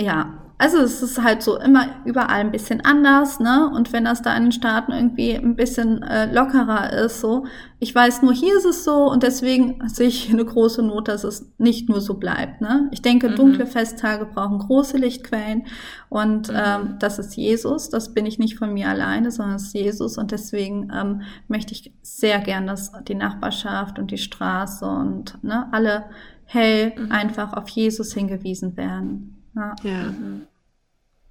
ja, 0.00 0.43
also 0.56 0.78
es 0.78 1.02
ist 1.02 1.20
halt 1.20 1.42
so 1.42 1.58
immer 1.58 1.86
überall 2.04 2.40
ein 2.40 2.52
bisschen 2.52 2.84
anders, 2.84 3.40
ne? 3.40 3.70
Und 3.74 3.92
wenn 3.92 4.04
das 4.04 4.22
da 4.22 4.36
in 4.36 4.44
den 4.44 4.52
Staaten 4.52 4.92
irgendwie 4.92 5.34
ein 5.34 5.56
bisschen 5.56 6.02
äh, 6.04 6.32
lockerer 6.32 6.92
ist, 6.92 7.20
so, 7.20 7.46
ich 7.80 7.92
weiß 7.92 8.22
nur, 8.22 8.32
hier 8.32 8.56
ist 8.56 8.64
es 8.64 8.84
so 8.84 9.10
und 9.10 9.24
deswegen 9.24 9.86
sehe 9.88 10.06
ich 10.06 10.30
eine 10.32 10.44
große 10.44 10.82
Not, 10.82 11.08
dass 11.08 11.24
es 11.24 11.52
nicht 11.58 11.88
nur 11.88 12.00
so 12.00 12.14
bleibt, 12.14 12.60
ne? 12.60 12.88
Ich 12.92 13.02
denke, 13.02 13.30
mhm. 13.30 13.34
dunkle 13.34 13.66
Festtage 13.66 14.26
brauchen 14.26 14.60
große 14.60 14.96
Lichtquellen 14.96 15.64
und 16.08 16.48
mhm. 16.48 16.56
ähm, 16.56 16.96
das 17.00 17.18
ist 17.18 17.36
Jesus, 17.36 17.90
das 17.90 18.14
bin 18.14 18.24
ich 18.24 18.38
nicht 18.38 18.56
von 18.56 18.72
mir 18.72 18.88
alleine, 18.88 19.32
sondern 19.32 19.56
es 19.56 19.64
ist 19.64 19.74
Jesus 19.74 20.18
und 20.18 20.30
deswegen 20.30 20.88
ähm, 20.94 21.22
möchte 21.48 21.72
ich 21.72 21.92
sehr 22.02 22.38
gern, 22.38 22.68
dass 22.68 22.92
die 23.08 23.16
Nachbarschaft 23.16 23.98
und 23.98 24.12
die 24.12 24.18
Straße 24.18 24.86
und 24.86 25.42
ne, 25.42 25.66
alle 25.72 26.04
hell 26.44 26.92
mhm. 26.96 27.10
einfach 27.10 27.54
auf 27.54 27.68
Jesus 27.70 28.14
hingewiesen 28.14 28.76
werden. 28.76 29.43
Ja. 29.54 29.76
ja. 29.82 30.02
Mhm. 30.04 30.46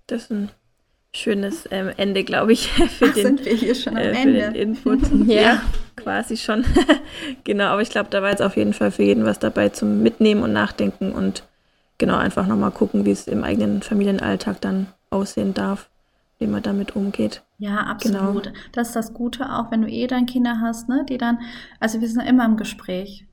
Das 0.08 0.24
ist 0.24 0.32
ein 0.32 0.50
schönes 1.16 1.68
ähm, 1.72 1.92
Ende, 1.98 2.24
glaube 2.24 2.54
ich, 2.54 2.72
für, 2.72 3.06
Ach, 3.10 3.14
den, 3.14 3.24
sind 3.24 3.46
wir 3.46 3.54
hier 3.54 3.76
schon 3.76 3.96
am 3.96 4.04
äh, 4.04 4.12
Ende? 4.12 4.52
den 4.52 4.56
Input. 4.56 5.02
ja. 5.28 5.42
ja, 5.42 5.62
quasi 5.96 6.38
schon. 6.38 6.66
genau, 7.44 7.66
aber 7.66 7.82
ich 7.82 7.90
glaube, 7.90 8.10
da 8.10 8.22
war 8.22 8.30
jetzt 8.30 8.42
auf 8.42 8.58
jeden 8.58 8.74
Fall 8.74 8.92
für 8.92 9.04
jeden 9.04 9.26
was 9.26 9.40
dabei 9.40 9.70
zum 9.70 10.02
Mitnehmen 10.02 10.44
und 10.44 10.54
Nachdenken 10.54 11.12
und 11.12 11.44
genau 11.98 12.18
einfach 12.18 12.48
nochmal 12.48 12.72
gucken, 12.72 13.06
wie 13.06 13.12
es 13.12 13.28
im 13.28 13.44
eigenen 13.44 13.82
Familienalltag 13.82 14.60
dann 14.62 14.88
aussehen 15.10 15.54
darf, 15.54 15.90
wie 16.40 16.48
man 16.48 16.64
damit 16.64 16.96
umgeht. 16.96 17.44
Ja, 17.60 17.78
absolut. 17.78 18.44
Genau. 18.46 18.58
Das 18.72 18.90
ist 18.90 18.96
das 18.96 19.14
Gute 19.14 19.54
auch, 19.54 19.72
wenn 19.72 19.84
du 19.84 19.88
eh 19.88 20.08
dann 20.08 20.26
Kinder 20.26 20.60
hast, 20.60 20.90
ne, 20.90 21.06
die 21.08 21.18
dann, 21.18 21.40
also 21.80 22.02
wir 22.02 22.08
sind 22.10 22.22
immer 22.22 22.46
im 22.46 22.58
Gespräch. 22.58 23.26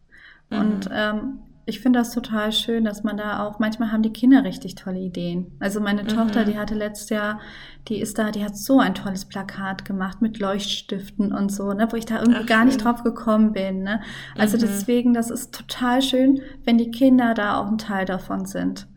Mhm. 0.51 0.59
Und 0.59 0.91
ähm, 0.93 1.39
ich 1.71 1.81
finde 1.81 2.01
das 2.01 2.11
total 2.11 2.53
schön, 2.53 2.85
dass 2.85 3.05
man 3.05 3.17
da 3.17 3.47
auch, 3.47 3.61
manchmal 3.61 3.93
haben 3.93 4.03
die 4.03 4.13
Kinder 4.13 4.43
richtig 4.43 4.75
tolle 4.75 4.99
Ideen. 4.99 5.53
Also 5.61 5.81
meine 5.81 6.03
mhm. 6.03 6.09
Tochter, 6.09 6.45
die 6.45 6.59
hatte 6.59 6.75
letztes 6.75 7.11
Jahr, 7.11 7.41
die 7.89 8.01
ist 8.01 8.19
da, 8.19 8.33
die 8.33 8.45
hat 8.45 8.57
so 8.57 8.81
ein 8.81 8.95
tolles 8.95 9.25
Plakat 9.25 9.85
gemacht 9.85 10.21
mit 10.21 10.41
Leuchtstiften 10.41 11.33
und 11.33 11.51
so, 11.51 11.73
ne, 11.73 11.87
wo 11.91 11.97
ich 11.97 12.07
da 12.07 12.19
irgendwie 12.19 12.41
Ach, 12.43 12.47
gar 12.47 12.65
nicht 12.65 12.85
drauf 12.85 13.05
gekommen 13.05 13.53
bin. 13.53 13.85
Ne? 13.85 14.01
Also 14.37 14.57
mhm. 14.57 14.63
deswegen, 14.63 15.15
das 15.15 15.31
ist 15.31 15.55
total 15.55 16.03
schön, 16.03 16.41
wenn 16.65 16.77
die 16.77 16.91
Kinder 16.91 17.35
da 17.35 17.61
auch 17.61 17.69
ein 17.69 17.79
Teil 17.79 18.05
davon 18.05 18.47
sind. 18.47 18.89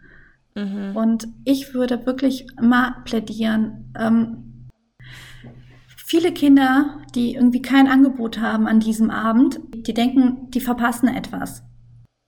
Mhm. 0.55 0.95
Und 0.95 1.27
ich 1.45 1.75
würde 1.75 2.07
wirklich 2.07 2.47
mal 2.59 2.95
plädieren, 3.05 3.93
ähm, 3.97 4.69
viele 5.95 6.31
Kinder, 6.31 6.97
die 7.13 7.35
irgendwie 7.35 7.61
kein 7.61 7.87
Angebot 7.87 8.39
haben 8.39 8.67
an 8.67 8.79
diesem 8.79 9.11
Abend, 9.11 9.59
die 9.75 9.93
denken, 9.93 10.49
die 10.49 10.59
verpassen 10.59 11.07
etwas. 11.07 11.63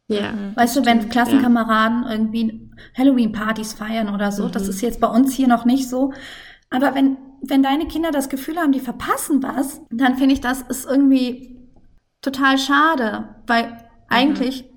Ja. 0.07 0.31
Mhm, 0.31 0.55
weißt 0.55 0.77
du, 0.77 0.85
wenn 0.85 1.09
Klassenkameraden 1.09 2.03
ja. 2.03 2.11
irgendwie 2.11 2.69
Halloween-Partys 2.97 3.73
feiern 3.73 4.13
oder 4.13 4.31
so, 4.31 4.45
mhm. 4.45 4.51
das 4.51 4.67
ist 4.67 4.81
jetzt 4.81 4.99
bei 4.99 5.07
uns 5.07 5.33
hier 5.33 5.47
noch 5.47 5.65
nicht 5.65 5.89
so. 5.89 6.13
Aber 6.69 6.93
wenn, 6.95 7.17
wenn 7.41 7.63
deine 7.63 7.87
Kinder 7.87 8.11
das 8.11 8.29
Gefühl 8.29 8.57
haben, 8.57 8.71
die 8.71 8.79
verpassen 8.79 9.41
was, 9.41 9.81
dann 9.89 10.17
finde 10.17 10.33
ich, 10.33 10.41
das 10.41 10.61
ist 10.61 10.85
irgendwie 10.85 11.59
total 12.21 12.57
schade, 12.57 13.35
weil 13.47 13.67
mhm. 13.67 13.73
eigentlich 14.09 14.69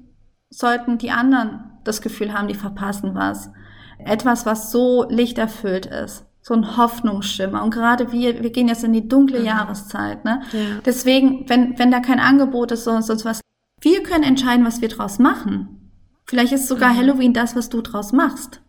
sollten 0.51 0.99
die 0.99 1.11
anderen 1.11 1.73
das 1.85 2.01
Gefühl 2.01 2.33
haben, 2.33 2.49
die 2.49 2.55
verpassen 2.55 3.15
was. 3.15 3.51
Etwas, 3.99 4.47
was 4.47 4.71
so 4.71 5.07
lichterfüllt 5.09 5.87
ist. 5.87 6.25
So 6.41 6.55
ein 6.55 6.77
Hoffnungsschimmer. 6.77 7.63
Und 7.63 7.75
gerade 7.75 8.13
wir, 8.13 8.43
wir 8.43 8.51
gehen 8.51 8.69
jetzt 8.69 8.85
in 8.85 8.93
die 8.93 9.09
dunkle 9.09 9.41
mhm. 9.41 9.47
Jahreszeit, 9.47 10.25
ne? 10.25 10.43
Ja. 10.53 10.81
Deswegen, 10.85 11.49
wenn, 11.49 11.79
wenn 11.79 11.91
da 11.91 12.01
kein 12.01 12.21
Angebot 12.21 12.71
ist, 12.73 12.85
sonst 12.85 13.25
was, 13.25 13.41
wir 13.81 14.03
können 14.03 14.25
entscheiden, 14.25 14.65
was 14.65 14.81
wir 14.81 14.89
draus 14.89 15.19
machen. 15.19 15.91
Vielleicht 16.25 16.53
ist 16.53 16.69
sogar 16.69 16.93
mhm. 16.93 16.99
Halloween 16.99 17.33
das, 17.33 17.57
was 17.57 17.69
du 17.69 17.81
draus 17.81 18.13
machst. 18.13 18.61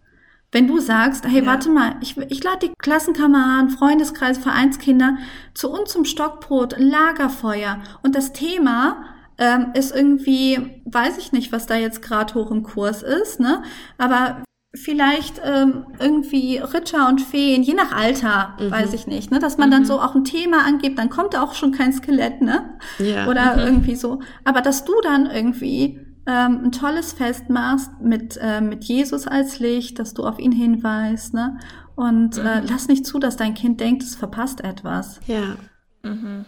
Wenn 0.52 0.68
du 0.68 0.80
sagst, 0.80 1.28
hey, 1.28 1.42
ja. 1.42 1.46
warte 1.46 1.70
mal, 1.70 1.96
ich, 2.02 2.18
ich 2.18 2.44
lade 2.44 2.68
die 2.68 2.74
Klassenkameraden, 2.80 3.70
Freundeskreis, 3.70 4.40
Vereinskinder 4.40 5.18
zu 5.54 5.70
uns 5.70 5.92
zum 5.92 6.06
Stockbrot, 6.06 6.76
Lagerfeuer 6.80 7.80
und 8.02 8.16
das 8.16 8.34
Thema 8.34 9.04
ähm, 9.38 9.72
ist 9.76 9.96
irgendwie, 9.96 10.82
weiß 10.86 11.18
ich 11.20 11.32
nicht, 11.32 11.52
was 11.52 11.68
da 11.68 11.76
jetzt 11.76 12.02
gerade 12.02 12.34
hoch 12.34 12.50
im 12.50 12.64
Kurs 12.64 13.04
ist, 13.04 13.40
ne? 13.40 13.62
Aber 13.98 14.44
vielleicht 14.74 15.42
ähm, 15.44 15.88
irgendwie 16.00 16.58
Ritter 16.58 17.08
und 17.08 17.22
Feen, 17.22 17.64
je 17.64 17.74
nach 17.74 17.92
Alter, 17.92 18.56
mhm. 18.60 18.72
weiß 18.72 18.94
ich 18.94 19.08
nicht, 19.08 19.32
ne, 19.32 19.40
dass 19.40 19.58
man 19.58 19.70
mhm. 19.70 19.74
dann 19.74 19.86
so 19.86 20.00
auch 20.00 20.14
ein 20.14 20.24
Thema 20.24 20.66
angibt, 20.66 21.00
dann 21.00 21.10
kommt 21.10 21.34
da 21.34 21.42
auch 21.42 21.56
schon 21.56 21.72
kein 21.72 21.92
Skelett, 21.92 22.42
ne? 22.42 22.78
Ja. 23.00 23.28
Oder 23.28 23.54
mhm. 23.54 23.60
irgendwie 23.60 23.96
so. 23.96 24.22
Aber 24.46 24.62
dass 24.62 24.86
du 24.86 24.94
dann 25.02 25.26
irgendwie 25.26 26.00
ähm, 26.28 26.62
ein 26.66 26.72
tolles 26.72 27.14
Fest 27.14 27.50
machst 27.50 27.90
mit, 28.00 28.38
äh, 28.42 28.62
mit 28.62 28.84
Jesus 28.84 29.26
als 29.26 29.60
Licht, 29.60 29.98
dass 29.98 30.14
du 30.14 30.24
auf 30.24 30.38
ihn 30.38 30.52
hinweist, 30.52 31.34
ne? 31.34 31.58
Und 31.96 32.38
äh, 32.38 32.62
mhm. 32.62 32.68
lass 32.70 32.88
nicht 32.88 33.06
zu, 33.06 33.20
dass 33.20 33.38
dein 33.38 33.56
Kind 33.56 33.82
denkt, 33.82 34.04
es 34.04 34.16
verpasst 34.16 34.62
etwas. 34.64 35.20
Ja. 35.26 35.58
Mhm. 36.04 36.46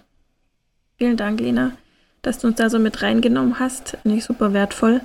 Vielen 0.98 1.18
Dank, 1.18 1.40
Lena, 1.40 1.72
dass 2.22 2.38
du 2.38 2.48
uns 2.48 2.58
da 2.58 2.70
so 2.70 2.78
mit 2.78 3.02
reingenommen 3.02 3.60
hast. 3.60 3.98
Nicht 4.04 4.24
super 4.24 4.54
wertvoll. 4.54 5.02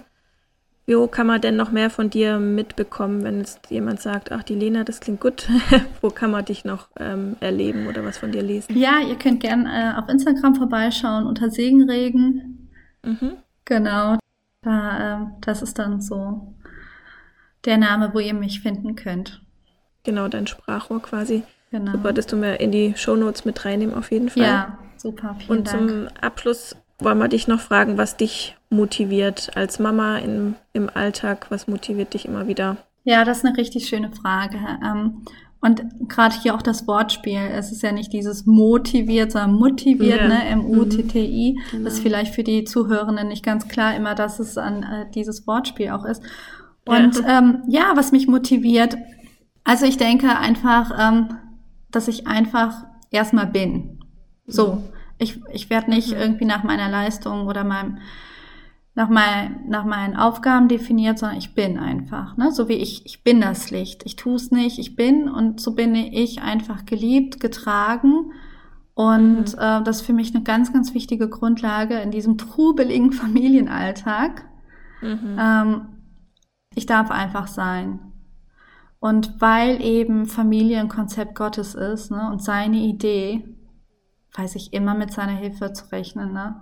Wo 0.89 1.09
kann 1.09 1.27
man 1.27 1.41
denn 1.41 1.57
noch 1.57 1.73
mehr 1.73 1.91
von 1.91 2.11
dir 2.11 2.39
mitbekommen, 2.39 3.25
wenn 3.25 3.39
jetzt 3.39 3.71
jemand 3.71 4.01
sagt, 4.01 4.31
ach, 4.31 4.45
die 4.45 4.55
Lena, 4.55 4.85
das 4.85 5.01
klingt 5.01 5.21
gut. 5.21 5.49
Wo 6.01 6.11
kann 6.11 6.31
man 6.31 6.45
dich 6.45 6.65
noch 6.65 6.89
ähm, 6.99 7.37
erleben 7.41 7.89
oder 7.89 8.05
was 8.05 8.19
von 8.19 8.31
dir 8.31 8.43
lesen? 8.43 8.79
Ja, 8.79 9.01
ihr 9.01 9.17
könnt 9.17 9.41
gerne 9.41 9.69
äh, 9.69 9.99
auf 10.01 10.09
Instagram 10.09 10.55
vorbeischauen 10.55 11.27
unter 11.27 11.51
Segenregen. 11.51 12.71
Mhm. 13.05 13.33
Genau. 13.65 14.17
Da, 14.63 15.23
äh, 15.23 15.27
das 15.41 15.63
ist 15.63 15.77
dann 15.81 16.01
so 16.01 16.55
der 17.65 17.79
Name, 17.79 18.11
wo 18.15 18.21
ihr 18.21 18.35
mich 18.35 18.61
finden 18.61 18.95
könnt. 18.95 19.43
genau, 20.05 20.29
dein 20.29 20.47
Sprachrohr 20.47 21.03
quasi. 21.03 21.43
Genau. 21.73 21.93
Super, 21.93 22.13
dass 22.13 22.29
du 22.29 22.37
mir 22.37 22.61
in 22.61 22.71
die 22.71 22.95
Shownotes 22.97 23.45
mit 23.45 23.65
reinnehmen, 23.65 23.95
auf 23.97 24.13
jeden 24.13 24.29
Fall. 24.31 24.45
Ja, 24.45 24.79
super, 24.97 25.35
vielen 25.39 25.59
Und 25.59 25.67
Dank. 25.67 25.89
zum 25.91 26.09
Abschluss 26.21 26.77
wollen 26.99 27.19
wir 27.19 27.29
dich 27.29 27.49
noch 27.49 27.61
fragen, 27.61 27.99
was 27.99 28.17
dich 28.17 28.57
motiviert 28.71 29.51
als 29.57 29.79
Mama 29.79 30.19
im, 30.19 30.55
im 30.73 30.91
Alltag? 30.93 31.47
Was 31.51 31.69
motiviert 31.69 32.15
dich 32.15 32.27
immer 32.27 32.49
wieder? 32.49 32.77
Ja, 33.05 33.25
das 33.25 33.39
ist 33.39 33.45
eine 33.45 33.57
richtig 33.57 33.89
schöne 33.89 34.11
Frage. 34.11 34.59
Ähm, 34.85 35.23
und 35.61 35.83
gerade 36.09 36.35
hier 36.41 36.55
auch 36.55 36.63
das 36.63 36.87
Wortspiel. 36.87 37.41
Es 37.53 37.73
ist 37.73 37.83
ja 37.83 37.93
nicht 37.93 38.13
dieses 38.13 38.47
motiviert, 38.47 39.33
sondern 39.33 39.55
motiviert, 39.55 40.21
ja. 40.21 40.29
ne? 40.29 40.45
M-U-T-T-I. 40.45 41.55
Mhm. 41.55 41.71
Genau. 41.71 41.85
Das 41.85 41.95
ist 41.95 42.03
vielleicht 42.03 42.35
für 42.35 42.45
die 42.45 42.65
Zuhörenden 42.65 43.29
nicht 43.29 43.45
ganz 43.45 43.69
klar 43.69 43.95
immer, 43.95 44.15
dass 44.15 44.39
es 44.39 44.59
an 44.59 44.83
äh, 44.83 45.11
dieses 45.15 45.47
Wortspiel 45.47 45.91
auch 45.91 46.05
ist. 46.05 46.23
Und 46.85 47.17
ja. 47.21 47.39
Ähm, 47.39 47.63
ja, 47.69 47.93
was 47.95 48.13
mich 48.13 48.29
motiviert, 48.29 48.97
also 49.65 49.87
ich 49.87 49.97
denke 49.97 50.37
einfach, 50.37 50.93
ähm, 50.99 51.37
dass 51.91 52.09
ich 52.09 52.27
einfach 52.27 52.85
erstmal 53.11 53.47
bin. 53.47 54.01
So. 54.47 54.75
Mhm. 54.75 54.96
Ich, 55.19 55.41
ich 55.53 55.71
werde 55.71 55.91
nicht 55.91 56.13
mhm. 56.13 56.19
irgendwie 56.19 56.45
nach 56.45 56.63
meiner 56.63 56.89
Leistung 56.89 57.47
oder 57.47 57.65
meinem 57.65 57.99
nach, 58.97 59.11
mein, 59.11 59.69
nach 59.69 59.85
meinen 59.85 60.17
Aufgaben 60.17 60.69
definiert, 60.69 61.19
sondern 61.19 61.37
ich 61.37 61.55
bin 61.55 61.79
einfach. 61.79 62.39
Ne? 62.39 62.51
So 62.51 62.67
wie 62.69 62.75
ich, 62.75 63.05
ich 63.05 63.23
bin 63.23 63.43
das 63.43 63.71
Licht. 63.71 64.07
Ich 64.07 64.17
tue 64.17 64.37
es 64.37 64.51
nicht, 64.51 64.79
ich 64.79 64.97
bin 64.97 65.29
und 65.29 65.61
so 65.61 65.75
bin 65.75 65.95
ich 65.95 66.41
einfach 66.41 66.87
geliebt, 66.87 67.39
getragen. 67.39 68.33
Und 68.95 69.53
mhm. 69.55 69.61
äh, 69.61 69.83
das 69.83 69.99
ist 69.99 70.07
für 70.07 70.15
mich 70.15 70.35
eine 70.35 70.45
ganz, 70.45 70.73
ganz 70.73 70.95
wichtige 70.95 71.29
Grundlage 71.29 72.01
in 72.01 72.11
diesem 72.11 72.39
trubeligen 72.39 73.13
Familienalltag. 73.13 74.47
Mhm. 75.03 75.37
Ähm, 75.39 75.81
ich 76.75 76.87
darf 76.87 77.11
einfach 77.11 77.49
sein. 77.49 78.01
Und 78.99 79.43
weil 79.43 79.83
eben 79.83 80.25
Familie 80.25 80.81
ein 80.81 80.89
Konzept 80.89 81.35
Gottes 81.35 81.75
ist 81.75 82.11
ne, 82.11 82.31
und 82.31 82.43
seine 82.43 82.79
Idee, 82.79 83.45
weiß 84.35 84.55
ich 84.57 84.73
immer 84.73 84.95
mit 84.95 85.13
seiner 85.13 85.33
Hilfe 85.33 85.73
zu 85.73 85.91
rechnen. 85.93 86.33
Ne? 86.33 86.57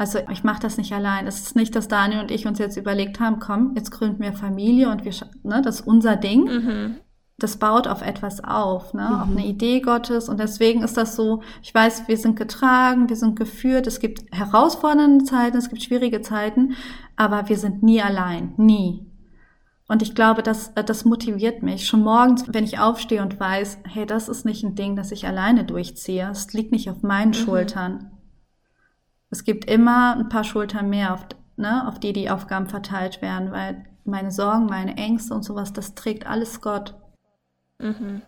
Also 0.00 0.18
ich 0.30 0.44
mache 0.44 0.62
das 0.62 0.78
nicht 0.78 0.94
allein. 0.94 1.26
Es 1.26 1.42
ist 1.42 1.56
nicht, 1.56 1.76
dass 1.76 1.86
Daniel 1.86 2.20
und 2.20 2.30
ich 2.30 2.46
uns 2.46 2.58
jetzt 2.58 2.78
überlegt 2.78 3.20
haben, 3.20 3.38
komm, 3.38 3.74
jetzt 3.76 3.90
gründen 3.90 4.22
wir 4.22 4.32
Familie 4.32 4.90
und 4.90 5.04
wir, 5.04 5.12
ne, 5.42 5.60
das 5.62 5.80
ist 5.80 5.86
unser 5.86 6.16
Ding. 6.16 6.44
Mhm. 6.44 6.96
Das 7.38 7.58
baut 7.58 7.86
auf 7.86 8.00
etwas 8.00 8.42
auf, 8.42 8.94
ne, 8.94 9.06
mhm. 9.08 9.20
auf 9.20 9.28
eine 9.28 9.44
Idee 9.44 9.80
Gottes. 9.80 10.30
Und 10.30 10.40
deswegen 10.40 10.82
ist 10.82 10.96
das 10.96 11.16
so, 11.16 11.42
ich 11.62 11.74
weiß, 11.74 12.08
wir 12.08 12.16
sind 12.16 12.36
getragen, 12.36 13.10
wir 13.10 13.16
sind 13.16 13.38
geführt. 13.38 13.86
Es 13.86 14.00
gibt 14.00 14.22
herausfordernde 14.32 15.24
Zeiten, 15.24 15.58
es 15.58 15.68
gibt 15.68 15.82
schwierige 15.82 16.22
Zeiten, 16.22 16.76
aber 17.16 17.50
wir 17.50 17.58
sind 17.58 17.82
nie 17.82 18.00
allein, 18.00 18.54
nie. 18.56 19.09
Und 19.90 20.02
ich 20.02 20.14
glaube, 20.14 20.42
das, 20.42 20.72
das 20.74 21.04
motiviert 21.04 21.62
mich. 21.62 21.86
Schon 21.86 22.02
morgens, 22.02 22.44
wenn 22.46 22.64
ich 22.64 22.78
aufstehe 22.78 23.22
und 23.22 23.40
weiß, 23.40 23.78
hey, 23.84 24.06
das 24.06 24.28
ist 24.28 24.44
nicht 24.44 24.62
ein 24.62 24.76
Ding, 24.76 24.94
das 24.96 25.10
ich 25.10 25.26
alleine 25.26 25.64
durchziehe. 25.64 26.30
Es 26.30 26.52
liegt 26.52 26.72
nicht 26.72 26.88
auf 26.88 27.02
meinen 27.02 27.30
mhm. 27.30 27.34
Schultern 27.34 28.10
es 29.30 29.44
gibt 29.44 29.64
immer 29.70 30.16
ein 30.16 30.28
paar 30.28 30.44
Schultern 30.44 30.90
mehr, 30.90 31.14
auf, 31.14 31.26
ne, 31.56 31.86
auf 31.88 32.00
die 32.00 32.12
die 32.12 32.30
Aufgaben 32.30 32.66
verteilt 32.66 33.22
werden, 33.22 33.52
weil 33.52 33.86
meine 34.04 34.32
Sorgen, 34.32 34.66
meine 34.66 34.96
Ängste 34.96 35.34
und 35.34 35.44
sowas, 35.44 35.72
das 35.72 35.94
trägt 35.94 36.26
alles 36.26 36.60
Gott. 36.60 36.96
Mhm. 37.78 38.22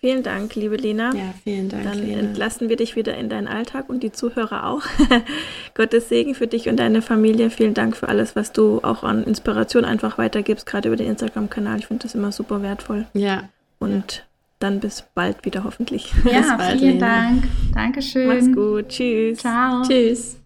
Vielen 0.00 0.22
Dank, 0.22 0.54
liebe 0.54 0.76
Lena. 0.76 1.14
Ja, 1.14 1.34
vielen 1.44 1.68
Dank. 1.68 1.84
Dann 1.84 1.98
Lena. 1.98 2.20
entlassen 2.20 2.70
wir 2.70 2.76
dich 2.76 2.96
wieder 2.96 3.18
in 3.18 3.28
deinen 3.28 3.46
Alltag 3.46 3.90
und 3.90 4.02
die 4.02 4.12
Zuhörer 4.12 4.66
auch. 4.66 4.80
Gottes 5.74 6.08
Segen 6.08 6.34
für 6.34 6.46
dich 6.46 6.70
und 6.70 6.78
deine 6.78 7.02
Familie. 7.02 7.50
Vielen 7.50 7.74
Dank 7.74 7.98
für 7.98 8.08
alles, 8.08 8.34
was 8.34 8.52
du 8.52 8.80
auch 8.82 9.04
an 9.04 9.24
Inspiration 9.24 9.84
einfach 9.84 10.16
weitergibst, 10.16 10.64
gerade 10.64 10.88
über 10.88 10.96
den 10.96 11.06
Instagram-Kanal. 11.06 11.80
Ich 11.80 11.86
finde 11.86 12.04
das 12.04 12.14
immer 12.14 12.32
super 12.32 12.62
wertvoll. 12.62 13.08
Ja. 13.12 13.50
Und 13.78 14.24
dann 14.58 14.80
bis 14.80 15.04
bald 15.14 15.44
wieder 15.44 15.64
hoffentlich. 15.64 16.10
Ja, 16.24 16.54
bald, 16.58 16.80
vielen 16.80 16.94
Lena. 16.94 17.06
Dank. 17.06 17.44
Dankeschön. 17.74 18.26
Mach's 18.26 18.52
gut. 18.54 18.88
Tschüss. 18.88 19.38
Ciao. 19.40 19.82
Tschüss. 19.82 20.39